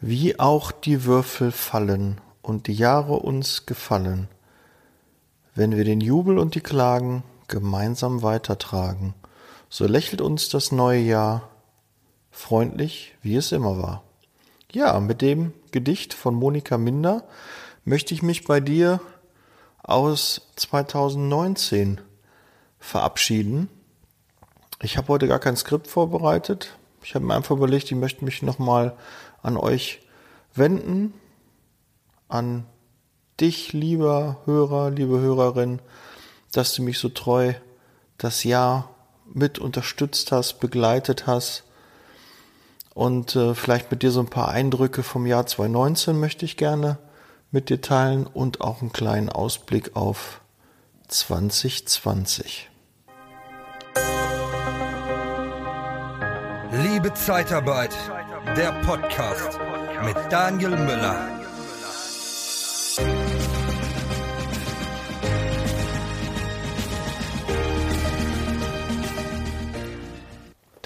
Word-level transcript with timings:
Wie 0.00 0.38
auch 0.38 0.72
die 0.72 1.04
Würfel 1.04 1.52
fallen 1.52 2.20
und 2.42 2.66
die 2.66 2.74
Jahre 2.74 3.14
uns 3.14 3.64
gefallen, 3.64 4.28
wenn 5.54 5.74
wir 5.74 5.84
den 5.84 6.02
Jubel 6.02 6.38
und 6.38 6.54
die 6.54 6.60
Klagen 6.60 7.22
gemeinsam 7.48 8.22
weitertragen, 8.22 9.14
so 9.70 9.86
lächelt 9.86 10.20
uns 10.20 10.50
das 10.50 10.70
neue 10.70 11.00
Jahr 11.00 11.48
freundlich, 12.30 13.14
wie 13.22 13.36
es 13.36 13.52
immer 13.52 13.78
war. 13.78 14.02
Ja, 14.70 15.00
mit 15.00 15.22
dem 15.22 15.54
Gedicht 15.72 16.12
von 16.12 16.34
Monika 16.34 16.76
Minder 16.76 17.24
möchte 17.86 18.12
ich 18.12 18.22
mich 18.22 18.44
bei 18.44 18.60
dir 18.60 19.00
aus 19.82 20.42
2019 20.56 22.02
verabschieden. 22.78 23.70
Ich 24.82 24.98
habe 24.98 25.08
heute 25.08 25.26
gar 25.26 25.38
kein 25.38 25.56
Skript 25.56 25.86
vorbereitet. 25.86 26.76
Ich 27.02 27.14
habe 27.14 27.24
mir 27.24 27.34
einfach 27.34 27.56
überlegt, 27.56 27.90
ich 27.90 27.96
möchte 27.96 28.24
mich 28.24 28.42
nochmal 28.42 28.94
an 29.46 29.56
euch 29.56 30.00
wenden, 30.54 31.14
an 32.28 32.66
dich, 33.40 33.72
lieber 33.72 34.38
Hörer, 34.44 34.90
liebe 34.90 35.20
Hörerin, 35.20 35.80
dass 36.52 36.74
du 36.74 36.82
mich 36.82 36.98
so 36.98 37.08
treu 37.08 37.54
das 38.18 38.44
Jahr 38.44 38.90
mit 39.32 39.58
unterstützt 39.58 40.32
hast, 40.32 40.58
begleitet 40.58 41.26
hast. 41.26 41.64
Und 42.94 43.36
äh, 43.36 43.54
vielleicht 43.54 43.90
mit 43.90 44.02
dir 44.02 44.10
so 44.10 44.20
ein 44.20 44.30
paar 44.30 44.48
Eindrücke 44.48 45.02
vom 45.02 45.26
Jahr 45.26 45.46
2019 45.46 46.18
möchte 46.18 46.44
ich 46.44 46.56
gerne 46.56 46.98
mit 47.50 47.68
dir 47.68 47.80
teilen 47.80 48.26
und 48.26 48.62
auch 48.62 48.80
einen 48.80 48.92
kleinen 48.92 49.28
Ausblick 49.28 49.94
auf 49.94 50.40
2020. 51.08 52.70
Liebe 56.72 57.14
Zeitarbeit, 57.14 57.94
der 58.56 58.72
Podcast 58.72 59.60
mit 60.02 60.16
Daniel 60.30 60.70
Müller. 60.70 61.28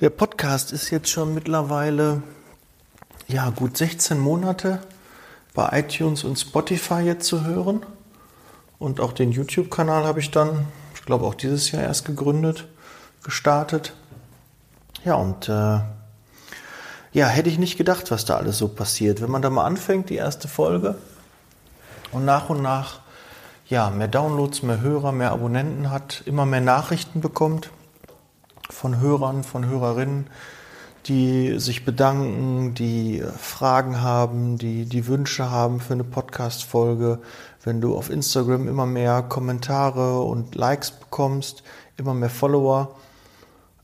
Der 0.00 0.11
Podcast 0.11 0.72
ist 0.72 0.91
jetzt 0.91 1.11
schon 1.11 1.33
mittlerweile 1.33 2.25
ja 3.28 3.50
gut 3.50 3.77
16 3.77 4.19
Monate 4.19 4.81
bei 5.55 5.78
iTunes 5.78 6.25
und 6.25 6.41
Spotify 6.41 7.03
jetzt 7.03 7.28
zu 7.28 7.44
hören. 7.44 7.87
Und 8.81 8.98
auch 8.98 9.12
den 9.12 9.31
YouTube-Kanal 9.31 10.03
habe 10.03 10.19
ich 10.19 10.33
dann, 10.33 10.66
ich 10.97 11.05
glaube 11.05 11.25
auch 11.25 11.34
dieses 11.34 11.70
Jahr 11.70 11.84
erst 11.84 12.05
gegründet, 12.05 12.66
gestartet. 13.22 13.92
Ja, 15.05 15.14
und 15.14 15.48
äh, 15.48 15.78
ja, 17.12 17.27
hätte 17.27 17.48
ich 17.48 17.58
nicht 17.58 17.77
gedacht, 17.77 18.11
was 18.11 18.25
da 18.25 18.36
alles 18.36 18.58
so 18.58 18.69
passiert. 18.69 19.20
Wenn 19.20 19.30
man 19.30 19.42
da 19.42 19.50
mal 19.50 19.64
anfängt, 19.64 20.11
die 20.11 20.16
erste 20.16 20.48
Folge, 20.48 20.97
und 22.12 22.25
nach 22.25 22.50
und 22.50 22.62
nach 22.62 23.00
ja, 23.69 23.91
mehr 23.91 24.08
Downloads, 24.08 24.62
mehr 24.62 24.80
Hörer, 24.80 25.12
mehr 25.12 25.31
Abonnenten 25.31 25.91
hat, 25.91 26.22
immer 26.27 26.44
mehr 26.44 26.61
Nachrichten 26.61 27.20
bekommt 27.20 27.70
von 28.69 28.98
Hörern, 29.00 29.44
von 29.44 29.66
Hörerinnen, 29.66 30.27
die 31.06 31.58
sich 31.58 31.84
bedanken, 31.84 32.75
die 32.75 33.22
Fragen 33.38 34.00
haben, 34.00 34.58
die 34.58 34.86
die 34.86 35.06
Wünsche 35.06 35.50
haben 35.50 35.81
für 35.81 35.94
eine 35.94 36.05
Podcast-Folge. 36.05 37.20
Wenn 37.62 37.81
du 37.81 37.97
auf 37.97 38.11
Instagram 38.11 38.69
immer 38.69 38.86
mehr 38.86 39.22
Kommentare 39.22 40.20
und 40.20 40.55
Likes 40.56 40.91
bekommst, 40.91 41.62
immer 41.97 42.14
mehr 42.14 42.31
Follower, 42.31 42.97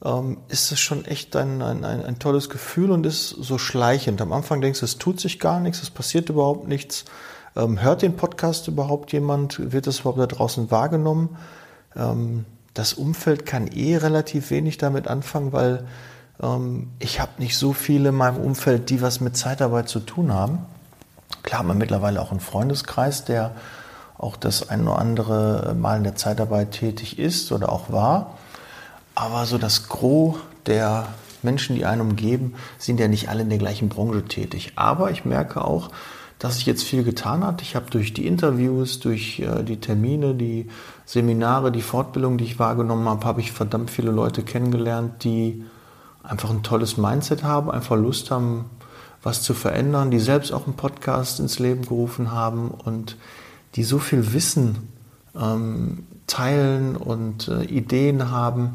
ähm, 0.05 0.39
ist 0.49 0.73
es 0.73 0.81
schon 0.81 1.05
echt 1.05 1.35
ein, 1.37 1.63
ein, 1.63 1.85
ein, 1.85 2.05
ein, 2.05 2.19
tolles 2.19 2.51
Gefühl 2.51 2.91
und 2.91 3.07
ist 3.07 3.31
so 3.31 3.59
schleichend. 3.59 4.21
Am 4.21 4.33
Anfang 4.33 4.61
denkst 4.61 4.81
du, 4.81 4.85
es 4.85 4.99
tut 4.99 5.21
sich 5.21 5.41
gar 5.41 5.61
nichts, 5.61 5.83
es 5.83 5.91
passiert 5.91 6.29
überhaupt 6.29 6.69
nichts. 6.69 7.05
Ähm, 7.57 7.81
hört 7.81 8.03
den 8.03 8.17
Podcast 8.17 8.69
überhaupt 8.69 9.13
jemand? 9.13 9.73
Wird 9.73 9.87
es 9.87 10.01
überhaupt 10.01 10.19
da 10.19 10.27
draußen 10.27 10.71
wahrgenommen? 10.71 11.37
Ähm, 11.97 12.45
das 12.75 12.93
Umfeld 12.93 13.47
kann 13.47 13.69
eh 13.69 13.97
relativ 13.97 14.51
wenig 14.51 14.77
damit 14.77 15.09
anfangen, 15.09 15.53
weil 15.53 15.87
ähm, 16.43 16.91
ich 16.99 17.21
habe 17.21 17.33
nicht 17.39 17.57
so 17.57 17.73
viele 17.73 18.11
in 18.11 18.15
meinem 18.15 18.37
Umfeld, 18.37 18.91
die 18.91 19.01
was 19.01 19.21
mit 19.21 19.37
Zeitarbeit 19.37 19.89
zu 19.89 20.01
tun 20.01 20.33
haben. 20.35 20.59
Klar 21.43 21.63
man 21.63 21.79
mittlerweile 21.79 22.21
auch 22.21 22.31
einen 22.31 22.41
Freundeskreis, 22.41 23.25
der 23.25 23.53
auch 24.19 24.37
das 24.37 24.69
ein 24.69 24.87
oder 24.87 24.99
andere 24.99 25.75
Mal 25.79 25.99
in 25.99 26.05
der 26.05 26.17
Zeitarbeit 26.17 26.73
tätig 26.73 27.19
ist 27.19 27.53
oder 27.53 27.71
auch 27.73 27.91
war. 27.91 28.37
Aber 29.17 29.47
so 29.47 29.57
das 29.57 29.89
Gros 29.89 30.37
der 30.67 31.09
Menschen, 31.43 31.75
die 31.75 31.87
einen 31.87 32.03
umgeben, 32.03 32.55
sind 32.77 33.01
ja 33.01 33.09
nicht 33.09 33.31
alle 33.31 33.43
in 33.43 33.49
der 33.49 33.59
gleichen 33.59 33.89
Branche 33.89 34.25
tätig. 34.27 34.75
Aber 34.77 35.11
ich 35.11 35.25
merke 35.25 35.65
auch, 35.65 35.91
dass 36.39 36.57
sich 36.57 36.67
jetzt 36.67 36.85
viel 36.85 37.03
getan 37.03 37.43
hat. 37.43 37.63
Ich 37.63 37.77
habe 37.77 37.91
durch 37.91 38.13
die 38.13 38.27
Interviews, 38.27 39.01
durch 39.01 39.41
äh, 39.41 39.65
die 39.65 39.81
Termine, 39.81 40.35
die 40.35 40.69
Seminare, 41.07 41.73
die 41.73 41.81
Fortbildung, 41.81 42.37
die 42.37 42.45
ich 42.45 42.59
wahrgenommen 42.59 43.09
habe, 43.09 43.25
habe 43.25 43.41
ich 43.41 43.53
verdammt 43.53 43.91
viele 43.91 44.11
Leute 44.11 44.43
kennengelernt, 44.43 45.25
die 45.25 45.65
einfach 46.23 46.51
ein 46.51 46.63
tolles 46.63 46.99
Mindset 46.99 47.43
haben, 47.43 47.71
einfach 47.71 47.97
Lust 47.97 48.31
haben, 48.31 48.67
was 49.23 49.41
zu 49.41 49.55
verändern, 49.55 50.11
die 50.11 50.21
selbst 50.21 50.53
auch 50.53 50.67
einen 50.67 50.77
Podcast 50.77 51.41
ins 51.41 51.59
Leben 51.59 51.87
gerufen 51.87 52.33
haben 52.33 52.71
und 52.71 53.17
die 53.77 53.83
so 53.83 53.99
viel 53.99 54.35
Wissen 54.35 54.89
ähm, 55.35 56.07
teilen 56.27 56.97
und 56.97 57.49
äh, 57.49 57.63
Ideen 57.63 58.31
haben 58.31 58.75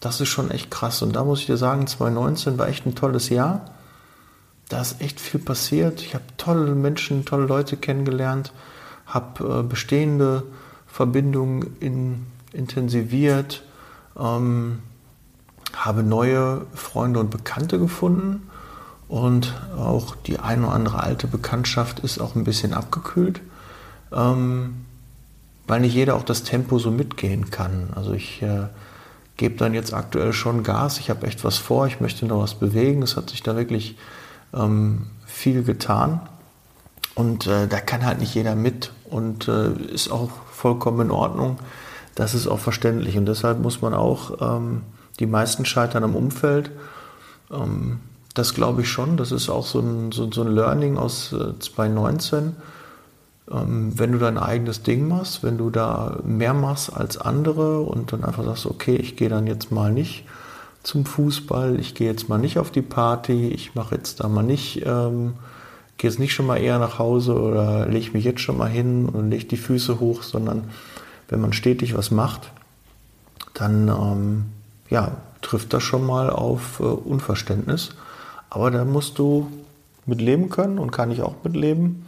das 0.00 0.20
ist 0.20 0.28
schon 0.28 0.50
echt 0.50 0.70
krass. 0.70 1.02
Und 1.02 1.16
da 1.16 1.24
muss 1.24 1.40
ich 1.40 1.46
dir 1.46 1.56
sagen, 1.56 1.86
2019 1.86 2.58
war 2.58 2.68
echt 2.68 2.86
ein 2.86 2.94
tolles 2.94 3.28
Jahr. 3.28 3.64
Da 4.68 4.80
ist 4.80 5.00
echt 5.00 5.20
viel 5.20 5.40
passiert. 5.40 6.02
Ich 6.02 6.14
habe 6.14 6.24
tolle 6.36 6.74
Menschen, 6.74 7.24
tolle 7.24 7.46
Leute 7.46 7.76
kennengelernt, 7.76 8.52
habe 9.06 9.60
äh, 9.60 9.62
bestehende 9.62 10.44
Verbindungen 10.86 11.76
in, 11.80 12.26
intensiviert, 12.52 13.62
ähm, 14.18 14.80
habe 15.74 16.02
neue 16.02 16.66
Freunde 16.74 17.20
und 17.20 17.30
Bekannte 17.30 17.78
gefunden 17.78 18.48
und 19.08 19.54
auch 19.76 20.16
die 20.16 20.38
eine 20.38 20.66
oder 20.66 20.74
andere 20.74 21.02
alte 21.02 21.26
Bekanntschaft 21.26 22.00
ist 22.00 22.20
auch 22.20 22.34
ein 22.34 22.44
bisschen 22.44 22.74
abgekühlt, 22.74 23.40
ähm, 24.12 24.84
weil 25.66 25.80
nicht 25.80 25.94
jeder 25.94 26.16
auch 26.16 26.24
das 26.24 26.42
Tempo 26.42 26.78
so 26.78 26.90
mitgehen 26.90 27.50
kann. 27.50 27.90
Also 27.94 28.12
ich 28.12 28.42
äh, 28.42 28.66
gebe 29.38 29.56
dann 29.56 29.72
jetzt 29.72 29.94
aktuell 29.94 30.34
schon 30.34 30.62
Gas. 30.62 30.98
Ich 30.98 31.08
habe 31.08 31.26
echt 31.26 31.44
was 31.44 31.56
vor, 31.56 31.86
ich 31.86 32.00
möchte 32.00 32.26
noch 32.26 32.42
was 32.42 32.54
bewegen. 32.54 33.02
Es 33.02 33.16
hat 33.16 33.30
sich 33.30 33.42
da 33.42 33.56
wirklich 33.56 33.96
ähm, 34.52 35.06
viel 35.24 35.62
getan. 35.62 36.20
Und 37.14 37.46
äh, 37.46 37.66
da 37.66 37.80
kann 37.80 38.04
halt 38.04 38.20
nicht 38.20 38.34
jeder 38.34 38.54
mit 38.54 38.92
und 39.08 39.48
äh, 39.48 39.72
ist 39.72 40.10
auch 40.10 40.30
vollkommen 40.52 41.06
in 41.06 41.10
Ordnung. 41.10 41.58
Das 42.14 42.34
ist 42.34 42.46
auch 42.48 42.58
verständlich. 42.58 43.16
Und 43.16 43.26
deshalb 43.26 43.60
muss 43.60 43.80
man 43.80 43.94
auch, 43.94 44.40
ähm, 44.40 44.82
die 45.20 45.26
meisten 45.26 45.64
scheitern 45.64 46.04
am 46.04 46.16
Umfeld. 46.16 46.70
Ähm, 47.50 48.00
das 48.34 48.54
glaube 48.54 48.82
ich 48.82 48.88
schon. 48.88 49.16
Das 49.16 49.32
ist 49.32 49.48
auch 49.48 49.66
so 49.66 49.80
ein, 49.80 50.12
so, 50.12 50.30
so 50.30 50.42
ein 50.42 50.48
Learning 50.48 50.98
aus 50.98 51.32
äh, 51.32 51.58
2019 51.58 52.38
ähm, 52.38 52.56
wenn 53.50 54.12
du 54.12 54.18
dein 54.18 54.36
eigenes 54.36 54.82
Ding 54.82 55.08
machst, 55.08 55.42
wenn 55.42 55.56
du 55.56 55.70
da 55.70 56.18
mehr 56.22 56.52
machst 56.52 56.94
als 56.94 57.16
andere 57.16 57.80
und 57.80 58.12
dann 58.12 58.22
einfach 58.24 58.44
sagst, 58.44 58.66
okay, 58.66 58.96
ich 58.96 59.16
gehe 59.16 59.30
dann 59.30 59.46
jetzt 59.46 59.72
mal 59.72 59.90
nicht 59.90 60.26
zum 60.82 61.06
Fußball, 61.06 61.80
ich 61.80 61.94
gehe 61.94 62.08
jetzt 62.08 62.28
mal 62.28 62.38
nicht 62.38 62.58
auf 62.58 62.70
die 62.70 62.82
Party, 62.82 63.48
ich 63.48 63.74
mache 63.74 63.94
jetzt 63.94 64.20
da 64.20 64.28
mal 64.28 64.42
nicht, 64.42 64.82
ähm, 64.84 65.34
gehe 65.96 66.10
jetzt 66.10 66.18
nicht 66.18 66.34
schon 66.34 66.46
mal 66.46 66.58
eher 66.58 66.78
nach 66.78 66.98
Hause 66.98 67.40
oder 67.40 67.86
lege 67.86 68.12
mich 68.12 68.24
jetzt 68.24 68.40
schon 68.40 68.58
mal 68.58 68.68
hin 68.68 69.06
und 69.06 69.30
lege 69.30 69.46
die 69.46 69.56
Füße 69.56 69.98
hoch, 69.98 70.22
sondern 70.22 70.64
wenn 71.28 71.40
man 71.40 71.52
stetig 71.52 71.96
was 71.96 72.10
macht, 72.10 72.50
dann 73.54 73.88
ähm, 73.88 74.44
ja, 74.90 75.12
trifft 75.42 75.72
das 75.72 75.82
schon 75.82 76.06
mal 76.06 76.30
auf 76.30 76.80
äh, 76.80 76.84
Unverständnis. 76.84 77.90
Aber 78.50 78.70
da 78.70 78.84
musst 78.84 79.18
du 79.18 79.48
mit 80.06 80.20
leben 80.20 80.48
können 80.48 80.78
und 80.78 80.90
kann 80.90 81.10
ich 81.10 81.22
auch 81.22 81.34
mit 81.44 81.54
leben. 81.54 82.06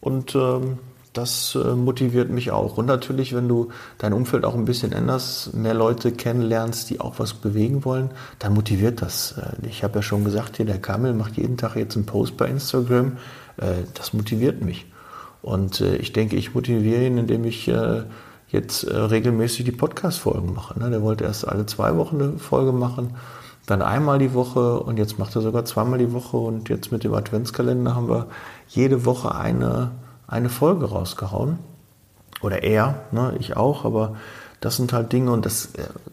Und 0.00 0.34
ähm, 0.34 0.78
das 1.12 1.54
äh, 1.54 1.74
motiviert 1.74 2.30
mich 2.30 2.50
auch. 2.50 2.78
Und 2.78 2.86
natürlich, 2.86 3.34
wenn 3.34 3.48
du 3.48 3.68
dein 3.98 4.12
Umfeld 4.12 4.44
auch 4.44 4.54
ein 4.54 4.64
bisschen 4.64 4.92
änderst, 4.92 5.54
mehr 5.54 5.74
Leute 5.74 6.12
kennenlernst, 6.12 6.90
die 6.90 7.00
auch 7.00 7.18
was 7.18 7.34
bewegen 7.34 7.84
wollen, 7.84 8.10
dann 8.38 8.54
motiviert 8.54 9.02
das. 9.02 9.32
Äh, 9.32 9.66
ich 9.66 9.82
habe 9.82 9.96
ja 9.98 10.02
schon 10.02 10.24
gesagt, 10.24 10.56
hier 10.58 10.66
der 10.66 10.80
Kamel 10.80 11.14
macht 11.14 11.36
jeden 11.36 11.56
Tag 11.56 11.76
jetzt 11.76 11.96
einen 11.96 12.06
Post 12.06 12.36
bei 12.36 12.46
Instagram. 12.46 13.16
Äh, 13.56 13.84
das 13.94 14.12
motiviert 14.12 14.62
mich. 14.62 14.86
Und 15.40 15.80
ich 15.80 16.12
denke, 16.12 16.34
ich 16.34 16.52
motiviere 16.52 17.06
ihn, 17.06 17.16
indem 17.16 17.44
ich 17.44 17.70
jetzt 18.48 18.86
regelmäßig 18.90 19.64
die 19.64 19.72
Podcast-Folgen 19.72 20.52
mache. 20.52 20.76
Ne? 20.78 20.90
Der 20.90 21.00
wollte 21.00 21.22
erst 21.22 21.46
alle 21.46 21.64
zwei 21.64 21.96
Wochen 21.96 22.20
eine 22.20 22.38
Folge 22.38 22.72
machen, 22.72 23.14
dann 23.70 23.82
einmal 23.82 24.18
die 24.18 24.32
Woche 24.32 24.80
und 24.80 24.98
jetzt 24.98 25.18
macht 25.18 25.36
er 25.36 25.42
sogar 25.42 25.64
zweimal 25.66 25.98
die 25.98 26.12
Woche. 26.12 26.38
Und 26.38 26.70
jetzt 26.70 26.90
mit 26.90 27.04
dem 27.04 27.12
Adventskalender 27.12 27.94
haben 27.94 28.08
wir 28.08 28.26
jede 28.68 29.04
Woche 29.04 29.34
eine, 29.34 29.90
eine 30.26 30.48
Folge 30.48 30.86
rausgehauen. 30.86 31.58
Oder 32.40 32.62
er, 32.62 33.00
ne, 33.12 33.34
ich 33.38 33.56
auch, 33.56 33.84
aber 33.84 34.16
das 34.60 34.76
sind 34.76 34.92
halt 34.92 35.12
Dinge 35.12 35.32
und 35.32 35.44
das 35.44 35.70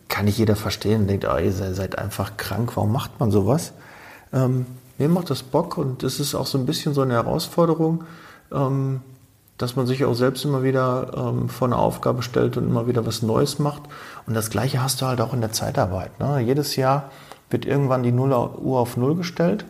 kann 0.10 0.26
nicht 0.26 0.38
jeder 0.38 0.58
verstehen. 0.58 1.08
Denkt, 1.08 1.26
oh, 1.26 1.38
ihr 1.38 1.52
seid 1.52 1.98
einfach 1.98 2.36
krank, 2.36 2.72
warum 2.76 2.92
macht 2.92 3.20
man 3.20 3.32
sowas? 3.32 3.72
Ähm, 4.34 4.66
mir 4.98 5.08
macht 5.08 5.30
das 5.30 5.44
Bock 5.44 5.78
und 5.78 6.04
es 6.04 6.20
ist 6.20 6.36
auch 6.36 6.48
so 6.48 6.58
ein 6.58 6.66
bisschen 6.66 6.94
so 6.94 7.02
eine 7.02 7.14
Herausforderung, 7.14 8.04
ähm, 8.52 9.02
dass 9.58 9.78
man 9.78 9.88
sich 9.88 10.04
auch 10.04 10.14
selbst 10.14 10.44
immer 10.44 10.64
wieder 10.64 11.12
ähm, 11.16 11.48
vor 11.48 11.70
eine 11.70 11.78
Aufgabe 11.78 12.22
stellt 12.22 12.58
und 12.58 12.66
immer 12.66 12.88
wieder 12.88 13.06
was 13.06 13.22
Neues 13.22 13.60
macht. 13.60 13.84
Und 14.28 14.34
das 14.34 14.50
Gleiche 14.50 14.84
hast 14.84 15.02
du 15.02 15.06
halt 15.06 15.22
auch 15.22 15.34
in 15.34 15.40
der 15.40 15.54
Zeitarbeit. 15.54 16.20
Ne? 16.20 16.40
Jedes 16.42 16.76
Jahr 16.76 17.10
wird 17.50 17.66
irgendwann 17.66 18.04
die 18.04 18.12
Uhr 18.12 18.80
auf 18.80 18.98
Null 18.98 19.16
gestellt 19.16 19.66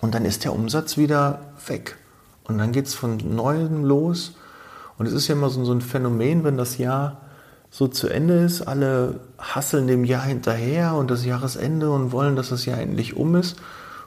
und 0.00 0.14
dann 0.14 0.24
ist 0.24 0.44
der 0.44 0.52
Umsatz 0.52 0.96
wieder 0.96 1.40
weg. 1.66 1.96
Und 2.44 2.58
dann 2.58 2.72
geht 2.72 2.86
es 2.86 2.94
von 2.94 3.16
Neuem 3.16 3.84
los. 3.84 4.36
Und 4.98 5.06
es 5.06 5.12
ist 5.12 5.28
ja 5.28 5.34
immer 5.34 5.50
so, 5.50 5.64
so 5.64 5.72
ein 5.72 5.80
Phänomen, 5.80 6.44
wenn 6.44 6.56
das 6.56 6.78
Jahr 6.78 7.22
so 7.70 7.88
zu 7.88 8.08
Ende 8.08 8.34
ist, 8.38 8.62
alle 8.62 9.20
hasseln 9.38 9.86
dem 9.88 10.04
Jahr 10.04 10.22
hinterher 10.22 10.94
und 10.94 11.10
das 11.10 11.24
Jahresende 11.24 11.90
und 11.90 12.12
wollen, 12.12 12.36
dass 12.36 12.50
das 12.50 12.64
Jahr 12.64 12.78
endlich 12.78 13.16
um 13.16 13.34
ist. 13.34 13.56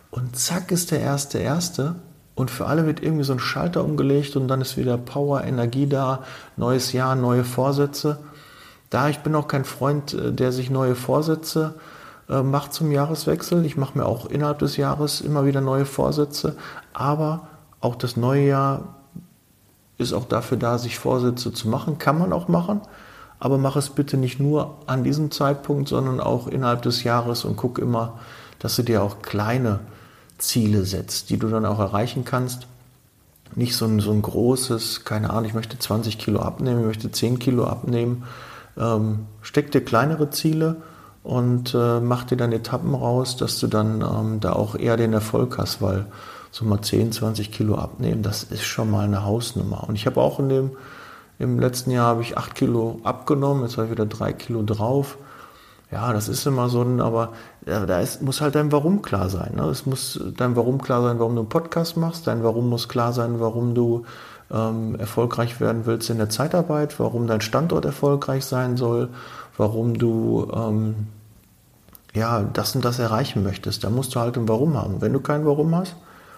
Und 0.10 0.36
zack 0.38 0.72
ist 0.72 0.92
der 0.92 1.02
erste 1.02 1.38
erste 1.38 1.96
und 2.34 2.50
für 2.50 2.66
alle 2.66 2.88
wird 2.88 3.04
irgendwie 3.04 3.26
so 3.26 3.34
ein 3.34 3.40
Schalter 3.40 3.84
umgelegt 3.84 4.36
und 4.38 4.48
dann 4.48 4.62
ist 4.62 4.78
wieder 4.78 4.98
Power, 4.98 5.44
Energie 5.44 5.86
da, 5.86 6.24
neues 6.56 6.94
Jahr, 6.94 7.16
neue 7.16 7.44
Vorsätze. 7.44 8.20
Da 8.90 9.10
ich 9.10 9.20
bin 9.20 9.36
auch 9.36 9.48
kein 9.48 9.66
Freund, 9.66 10.14
äh, 10.14 10.32
der 10.32 10.52
sich 10.52 10.72
neue 10.72 10.96
Vorsätze 10.96 11.76
äh, 11.76 11.99
macht 12.30 12.74
zum 12.74 12.92
Jahreswechsel. 12.92 13.66
Ich 13.66 13.76
mache 13.76 13.98
mir 13.98 14.06
auch 14.06 14.28
innerhalb 14.28 14.60
des 14.60 14.78
Jahres 14.78 15.22
immer 15.22 15.46
wieder 15.46 15.62
neue 15.62 15.86
Vorsätze, 15.86 16.56
aber 16.94 17.48
auch 17.82 17.96
das 17.96 18.18
neue 18.18 18.48
Jahr 18.48 18.96
ist 19.98 20.14
auch 20.14 20.26
dafür 20.26 20.58
da, 20.58 20.78
sich 20.78 20.98
Vorsätze 21.00 21.52
zu 21.52 21.68
machen. 21.68 21.98
Kann 21.98 22.20
man 22.20 22.32
auch 22.32 22.48
machen, 22.48 22.82
aber 23.40 23.58
mach 23.58 23.76
es 23.76 23.90
bitte 23.90 24.18
nicht 24.18 24.40
nur 24.40 24.78
an 24.86 25.04
diesem 25.04 25.32
Zeitpunkt, 25.32 25.90
sondern 25.90 26.20
auch 26.20 26.48
innerhalb 26.48 26.84
des 26.84 27.04
Jahres 27.04 27.46
und 27.46 27.58
guck 27.58 27.80
immer, 27.80 28.20
dass 28.60 28.76
du 28.76 28.84
dir 28.84 29.02
auch 29.02 29.22
kleine 29.22 29.80
Ziele 30.38 30.86
setzt, 30.86 31.30
die 31.30 31.38
du 31.38 31.48
dann 31.50 31.66
auch 31.66 31.80
erreichen 31.80 32.26
kannst. 32.26 32.68
Nicht 33.56 33.76
so 33.76 33.86
ein, 33.86 34.00
so 34.00 34.12
ein 34.12 34.22
großes, 34.22 35.04
keine 35.04 35.32
Ahnung, 35.32 35.46
ich 35.46 35.54
möchte 35.54 35.80
20 35.80 36.18
Kilo 36.18 36.42
abnehmen, 36.42 36.82
ich 36.82 36.86
möchte 36.86 37.12
10 37.12 37.40
Kilo 37.40 37.66
abnehmen. 37.66 38.24
Ähm, 38.78 39.26
steck 39.42 39.72
dir 39.72 39.84
kleinere 39.84 40.30
Ziele 40.30 40.78
und 41.30 41.76
äh, 41.76 42.00
mach 42.00 42.24
dir 42.24 42.38
dann 42.38 42.52
Etappen 42.52 42.96
raus, 42.96 43.38
dass 43.38 43.60
du 43.60 43.68
dann 43.68 44.02
ähm, 44.02 44.40
da 44.40 44.54
auch 44.54 44.74
eher 44.74 44.98
den 44.98 45.14
Erfolg 45.14 45.60
hast, 45.60 45.80
weil 45.80 46.08
so 46.50 46.66
mal 46.66 46.82
10, 46.82 47.12
20 47.12 47.52
Kilo 47.52 47.76
abnehmen, 47.76 48.24
das 48.24 48.42
ist 48.42 48.64
schon 48.64 48.90
mal 48.90 49.06
eine 49.06 49.24
Hausnummer. 49.24 49.88
Und 49.88 49.94
ich 49.94 50.08
habe 50.08 50.20
auch 50.20 50.40
in 50.40 50.50
dem, 50.50 50.72
im 51.38 51.60
letzten 51.60 51.92
Jahr 51.92 52.08
habe 52.08 52.24
ich 52.24 52.36
8 52.36 52.56
Kilo 52.56 53.00
abgenommen, 53.04 53.62
jetzt 53.62 53.78
habe 53.78 53.86
ich 53.86 53.92
wieder 53.92 54.08
3 54.08 54.34
Kilo 54.34 54.64
drauf. 54.64 55.20
Ja, 55.92 56.14
das 56.14 56.30
ist 56.30 56.48
immer 56.48 56.68
so 56.68 56.82
ein, 56.82 57.00
aber 57.00 57.34
da 57.64 58.00
ist, 58.00 58.24
muss 58.24 58.42
halt 58.42 58.56
dein 58.56 58.72
Warum 58.72 59.04
klar 59.04 59.30
sein. 59.30 59.54
Ne? 59.56 59.66
Es 59.66 59.86
muss 59.86 60.20
dein 60.36 60.56
Warum 60.56 60.82
klar 60.82 61.04
sein, 61.04 61.20
warum 61.20 61.36
du 61.36 61.42
einen 61.42 61.50
Podcast 61.50 61.96
machst. 61.96 62.26
Dein 62.26 62.44
Warum 62.44 62.70
muss 62.70 62.90
klar 62.90 63.14
sein, 63.14 63.40
warum 63.40 63.76
du 63.76 64.04
ähm, 64.52 64.96
erfolgreich 64.96 65.60
werden 65.60 65.86
willst 65.86 66.10
in 66.10 66.18
der 66.18 66.30
Zeitarbeit, 66.30 67.00
warum 67.00 67.28
dein 67.28 67.42
Standort 67.42 67.86
erfolgreich 67.86 68.46
sein 68.46 68.78
soll, 68.78 69.10
warum 69.58 69.98
du 70.00 70.52
ähm, 70.52 71.08
ja 72.16 72.42
das 72.42 72.76
und 72.76 72.84
das 72.84 73.00
erreichen 73.00 73.44
möchtest. 73.44 73.84
Da 73.84 73.90
musst 73.90 74.16
du 74.16 74.20
halt 74.20 74.38
ein 74.38 74.48
Warum 74.48 74.76
haben. 74.78 75.02
Wenn 75.02 75.14
du 75.14 75.20
kein 75.20 75.46
Warum 75.46 75.76
hast, 75.76 75.96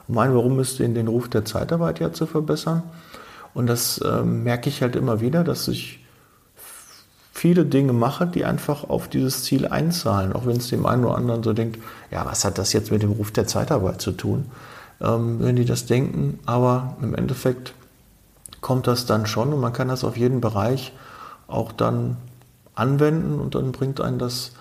und 0.07 0.15
mein 0.15 0.33
Warum 0.33 0.59
ist, 0.59 0.79
den, 0.79 0.93
den 0.93 1.07
Ruf 1.07 1.29
der 1.29 1.45
Zeitarbeit 1.45 1.99
ja 1.99 2.11
zu 2.11 2.25
verbessern. 2.25 2.83
Und 3.53 3.67
das 3.67 4.01
ähm, 4.05 4.43
merke 4.43 4.69
ich 4.69 4.81
halt 4.81 4.95
immer 4.95 5.21
wieder, 5.21 5.43
dass 5.43 5.67
ich 5.67 5.99
viele 7.33 7.65
Dinge 7.65 7.93
mache, 7.93 8.27
die 8.27 8.45
einfach 8.45 8.89
auf 8.89 9.07
dieses 9.07 9.43
Ziel 9.43 9.67
einzahlen, 9.67 10.33
auch 10.33 10.45
wenn 10.45 10.57
es 10.57 10.69
dem 10.69 10.85
einen 10.85 11.05
oder 11.05 11.15
anderen 11.15 11.43
so 11.43 11.53
denkt, 11.53 11.79
ja, 12.11 12.25
was 12.25 12.45
hat 12.45 12.57
das 12.57 12.73
jetzt 12.73 12.91
mit 12.91 13.01
dem 13.01 13.11
Ruf 13.11 13.31
der 13.31 13.47
Zeitarbeit 13.47 14.01
zu 14.01 14.11
tun, 14.11 14.45
ähm, 15.01 15.37
wenn 15.39 15.55
die 15.55 15.65
das 15.65 15.85
denken, 15.85 16.39
aber 16.45 16.97
im 17.01 17.15
Endeffekt 17.15 17.73
kommt 18.61 18.85
das 18.87 19.05
dann 19.05 19.25
schon 19.25 19.53
und 19.53 19.59
man 19.59 19.73
kann 19.73 19.87
das 19.87 20.03
auf 20.03 20.17
jeden 20.17 20.39
Bereich 20.39 20.93
auch 21.47 21.71
dann 21.71 22.17
anwenden 22.75 23.39
und 23.39 23.55
dann 23.55 23.71
bringt 23.71 23.99
einen 24.01 24.19
das, 24.19 24.51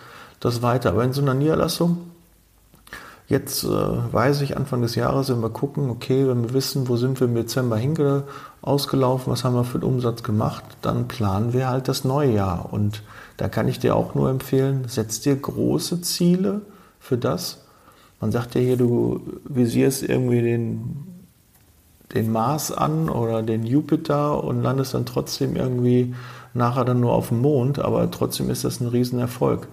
das 0.41 0.63
weiter. 0.63 0.91
Aber 0.91 1.05
in 1.05 1.13
so 1.13 1.23
einer 1.23 1.35
Niederlassung 1.35 2.11
Jetzt 3.31 3.63
äh, 3.63 3.69
weiß 3.69 4.41
ich 4.41 4.57
Anfang 4.57 4.83
des 4.83 4.97
Jahres, 4.97 5.31
wenn 5.31 5.41
wir 5.41 5.51
gucken, 5.51 5.89
okay, 5.89 6.27
wenn 6.27 6.43
wir 6.43 6.53
wissen, 6.53 6.89
wo 6.89 6.97
sind 6.97 7.21
wir 7.21 7.29
im 7.29 7.37
Dezember 7.37 7.77
hinge 7.77 8.25
ausgelaufen, 8.61 9.33
was 9.33 9.45
haben 9.45 9.55
wir 9.55 9.63
für 9.63 9.79
den 9.79 9.89
Umsatz 9.89 10.25
gemacht, 10.25 10.65
dann 10.83 11.07
planen 11.07 11.53
wir 11.53 11.69
halt 11.69 11.87
das 11.87 12.03
neue 12.03 12.33
Jahr. 12.33 12.73
Und 12.73 13.05
da 13.37 13.49
kann 13.49 13.69
ich 13.69 13.79
dir 13.79 13.95
auch 13.95 14.17
nur 14.17 14.31
empfehlen, 14.31 14.87
setz 14.89 15.21
dir 15.21 15.37
große 15.37 16.01
Ziele 16.01 16.63
für 16.99 17.17
das. 17.17 17.59
Man 18.21 18.33
sagt 18.33 18.57
ja 18.57 18.63
hier, 18.63 18.77
du 18.77 19.21
visierst 19.45 20.03
irgendwie 20.03 20.43
den, 20.43 21.23
den 22.13 22.33
Mars 22.33 22.73
an 22.73 23.09
oder 23.09 23.45
den 23.45 23.65
Jupiter 23.65 24.43
und 24.43 24.61
landest 24.61 24.95
dann 24.95 25.07
trotzdem 25.07 25.55
irgendwie 25.55 26.17
nachher 26.53 26.85
dann 26.85 26.99
nur 26.99 27.13
auf 27.13 27.29
dem 27.29 27.43
Mond, 27.43 27.79
aber 27.79 28.11
trotzdem 28.11 28.51
ist 28.51 28.65
das 28.65 28.81
ein 28.81 28.89
Riesenerfolg. 28.89 29.69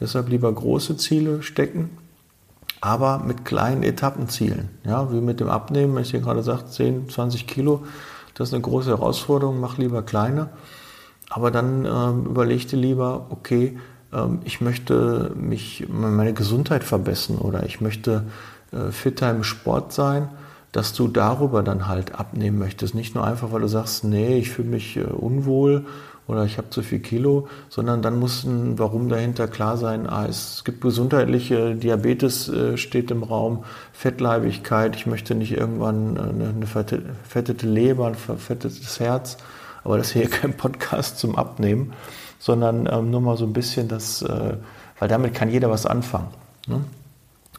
Deshalb 0.00 0.28
lieber 0.28 0.52
große 0.52 0.96
Ziele 0.96 1.42
stecken 1.42 1.90
aber 2.80 3.18
mit 3.18 3.44
kleinen 3.44 3.82
Etappenzielen. 3.82 4.70
Ja, 4.84 5.12
wie 5.12 5.20
mit 5.20 5.40
dem 5.40 5.50
Abnehmen, 5.50 5.94
wenn 5.94 6.02
ich 6.02 6.10
dir 6.10 6.20
gerade 6.20 6.42
sage, 6.42 6.66
10, 6.66 7.10
20 7.10 7.46
Kilo, 7.46 7.82
das 8.34 8.48
ist 8.48 8.54
eine 8.54 8.62
große 8.62 8.90
Herausforderung, 8.90 9.60
mach 9.60 9.76
lieber 9.76 10.02
kleine. 10.02 10.48
Aber 11.28 11.50
dann 11.50 11.84
ähm, 11.84 12.26
überleg 12.26 12.66
dir 12.68 12.78
lieber, 12.78 13.26
okay, 13.30 13.78
ähm, 14.12 14.40
ich 14.44 14.60
möchte 14.60 15.32
mich, 15.36 15.86
meine 15.88 16.32
Gesundheit 16.32 16.84
verbessern 16.84 17.38
oder 17.38 17.64
ich 17.64 17.80
möchte 17.80 18.24
äh, 18.72 18.90
fitter 18.90 19.30
im 19.30 19.44
Sport 19.44 19.92
sein, 19.92 20.28
dass 20.72 20.92
du 20.92 21.08
darüber 21.08 21.62
dann 21.62 21.86
halt 21.86 22.14
abnehmen 22.18 22.58
möchtest. 22.58 22.94
Nicht 22.94 23.14
nur 23.14 23.24
einfach, 23.24 23.52
weil 23.52 23.60
du 23.60 23.68
sagst, 23.68 24.04
nee, 24.04 24.38
ich 24.38 24.50
fühle 24.50 24.68
mich 24.68 24.96
äh, 24.96 25.02
unwohl 25.02 25.84
oder 26.30 26.44
ich 26.44 26.58
habe 26.58 26.70
zu 26.70 26.82
viel 26.82 27.00
Kilo, 27.00 27.48
sondern 27.68 28.02
dann 28.02 28.20
muss 28.20 28.44
ein 28.44 28.78
Warum 28.78 29.08
dahinter 29.08 29.48
klar 29.48 29.76
sein. 29.76 30.08
Ah, 30.08 30.26
es 30.28 30.62
gibt 30.64 30.80
gesundheitliche 30.80 31.74
Diabetes 31.74 32.48
äh, 32.48 32.76
steht 32.76 33.10
im 33.10 33.24
Raum, 33.24 33.64
Fettleibigkeit, 33.92 34.94
ich 34.94 35.06
möchte 35.06 35.34
nicht 35.34 35.52
irgendwann 35.52 36.16
äh, 36.16 36.20
eine, 36.20 36.48
eine 36.50 36.66
verfettete 36.66 37.66
Leber, 37.66 38.06
ein 38.06 38.14
verfettetes 38.14 39.00
Herz, 39.00 39.38
aber 39.82 39.98
das 39.98 40.08
ist 40.08 40.12
hier 40.12 40.30
kein 40.30 40.56
Podcast 40.56 41.18
zum 41.18 41.34
Abnehmen, 41.34 41.94
sondern 42.38 42.88
ähm, 42.88 43.10
nur 43.10 43.20
mal 43.20 43.36
so 43.36 43.44
ein 43.44 43.52
bisschen 43.52 43.88
das, 43.88 44.22
äh, 44.22 44.56
weil 45.00 45.08
damit 45.08 45.34
kann 45.34 45.50
jeder 45.50 45.68
was 45.68 45.84
anfangen. 45.84 46.28
Ne? 46.68 46.80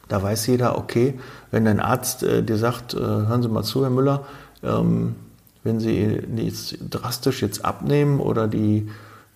Da 0.08 0.22
weiß 0.22 0.46
jeder, 0.46 0.78
okay, 0.78 1.18
wenn 1.50 1.66
dein 1.66 1.78
Arzt 1.78 2.22
äh, 2.22 2.42
dir 2.42 2.56
sagt, 2.56 2.94
äh, 2.94 3.00
hören 3.00 3.42
Sie 3.42 3.48
mal 3.50 3.64
zu, 3.64 3.82
Herr 3.82 3.90
Müller, 3.90 4.24
ähm, 4.62 5.16
wenn 5.64 5.80
Sie 5.80 6.20
jetzt 6.36 6.76
drastisch 6.90 7.42
jetzt 7.42 7.64
abnehmen 7.64 8.20
oder 8.20 8.48
die, 8.48 8.88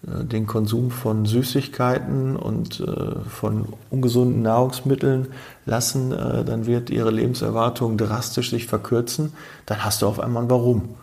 äh, 0.06 0.24
den 0.24 0.46
Konsum 0.46 0.90
von 0.90 1.24
Süßigkeiten 1.24 2.36
und 2.36 2.80
äh, 2.80 3.20
von 3.28 3.66
ungesunden 3.90 4.42
Nahrungsmitteln 4.42 5.28
lassen, 5.64 6.12
äh, 6.12 6.44
dann 6.44 6.66
wird 6.66 6.90
Ihre 6.90 7.10
Lebenserwartung 7.10 7.96
drastisch 7.96 8.50
sich 8.50 8.66
verkürzen. 8.66 9.32
Dann 9.66 9.84
hast 9.84 10.02
du 10.02 10.06
auf 10.06 10.20
einmal 10.20 10.44
ein 10.44 10.50
Warum. 10.50 10.94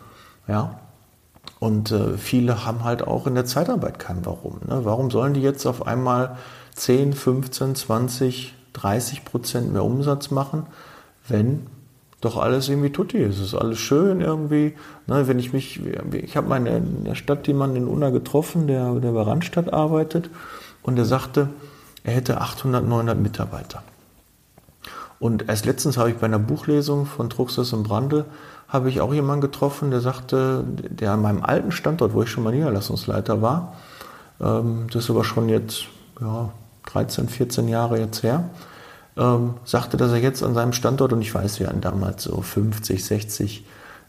Ja? 0.46 0.80
Und 1.60 1.94
viele 2.18 2.66
haben 2.66 2.84
halt 2.84 3.06
auch 3.06 3.26
in 3.26 3.34
der 3.34 3.46
Zeitarbeit 3.46 3.98
kein 3.98 4.26
Warum. 4.26 4.58
Ne? 4.68 4.84
Warum 4.84 5.10
sollen 5.10 5.32
die 5.32 5.40
jetzt 5.40 5.64
auf 5.64 5.86
einmal 5.86 6.36
10, 6.74 7.14
15, 7.14 7.74
20, 7.74 8.54
30 8.74 9.24
Prozent 9.24 9.72
mehr 9.72 9.84
Umsatz 9.84 10.30
machen, 10.30 10.66
wenn 11.26 11.66
doch 12.24 12.36
alles 12.36 12.68
irgendwie 12.68 12.90
tutti. 12.90 13.22
Es 13.22 13.38
ist 13.38 13.54
alles 13.54 13.78
schön 13.78 14.20
irgendwie. 14.20 14.74
Ne, 15.06 15.28
wenn 15.28 15.38
ich 15.38 15.52
mich, 15.52 15.80
ich 16.12 16.36
habe 16.36 16.48
mal 16.48 16.66
in 16.66 17.04
der 17.04 17.14
Stadt 17.14 17.46
jemanden 17.46 17.76
in 17.76 17.88
Unna 17.88 18.10
getroffen, 18.10 18.66
der, 18.66 18.94
der 18.94 19.12
bei 19.12 19.22
Randstadt 19.22 19.72
arbeitet 19.72 20.30
und 20.82 20.96
der 20.96 21.04
sagte, 21.04 21.48
er 22.04 22.14
hätte 22.14 22.40
800, 22.40 22.86
900 22.86 23.18
Mitarbeiter. 23.18 23.82
Und 25.18 25.48
erst 25.48 25.64
letztens 25.64 25.96
habe 25.96 26.10
ich 26.10 26.16
bei 26.16 26.26
einer 26.26 26.38
Buchlesung 26.38 27.06
von 27.06 27.30
Truxas 27.30 27.72
und 27.72 27.84
Brandl 27.84 28.24
habe 28.68 28.88
ich 28.88 29.00
auch 29.00 29.14
jemanden 29.14 29.40
getroffen, 29.40 29.90
der 29.90 30.00
sagte, 30.00 30.64
der 30.66 31.12
an 31.12 31.22
meinem 31.22 31.42
alten 31.42 31.70
Standort, 31.70 32.12
wo 32.12 32.22
ich 32.22 32.28
schon 32.28 32.44
mal 32.44 32.52
Niederlassungsleiter 32.52 33.40
war, 33.40 33.74
ähm, 34.40 34.86
das 34.92 35.04
ist 35.04 35.10
aber 35.10 35.24
schon 35.24 35.48
jetzt 35.48 35.84
ja, 36.20 36.50
13, 36.86 37.28
14 37.28 37.68
Jahre 37.68 37.98
jetzt 37.98 38.22
her, 38.22 38.50
ähm, 39.16 39.54
sagte, 39.64 39.96
dass 39.96 40.12
er 40.12 40.18
jetzt 40.18 40.42
an 40.42 40.54
seinem 40.54 40.72
Standort, 40.72 41.12
und 41.12 41.22
ich 41.22 41.34
weiß, 41.34 41.60
wir 41.60 41.68
hatten 41.68 41.80
damals 41.80 42.24
so 42.24 42.40
50, 42.40 43.04
60 43.04 43.64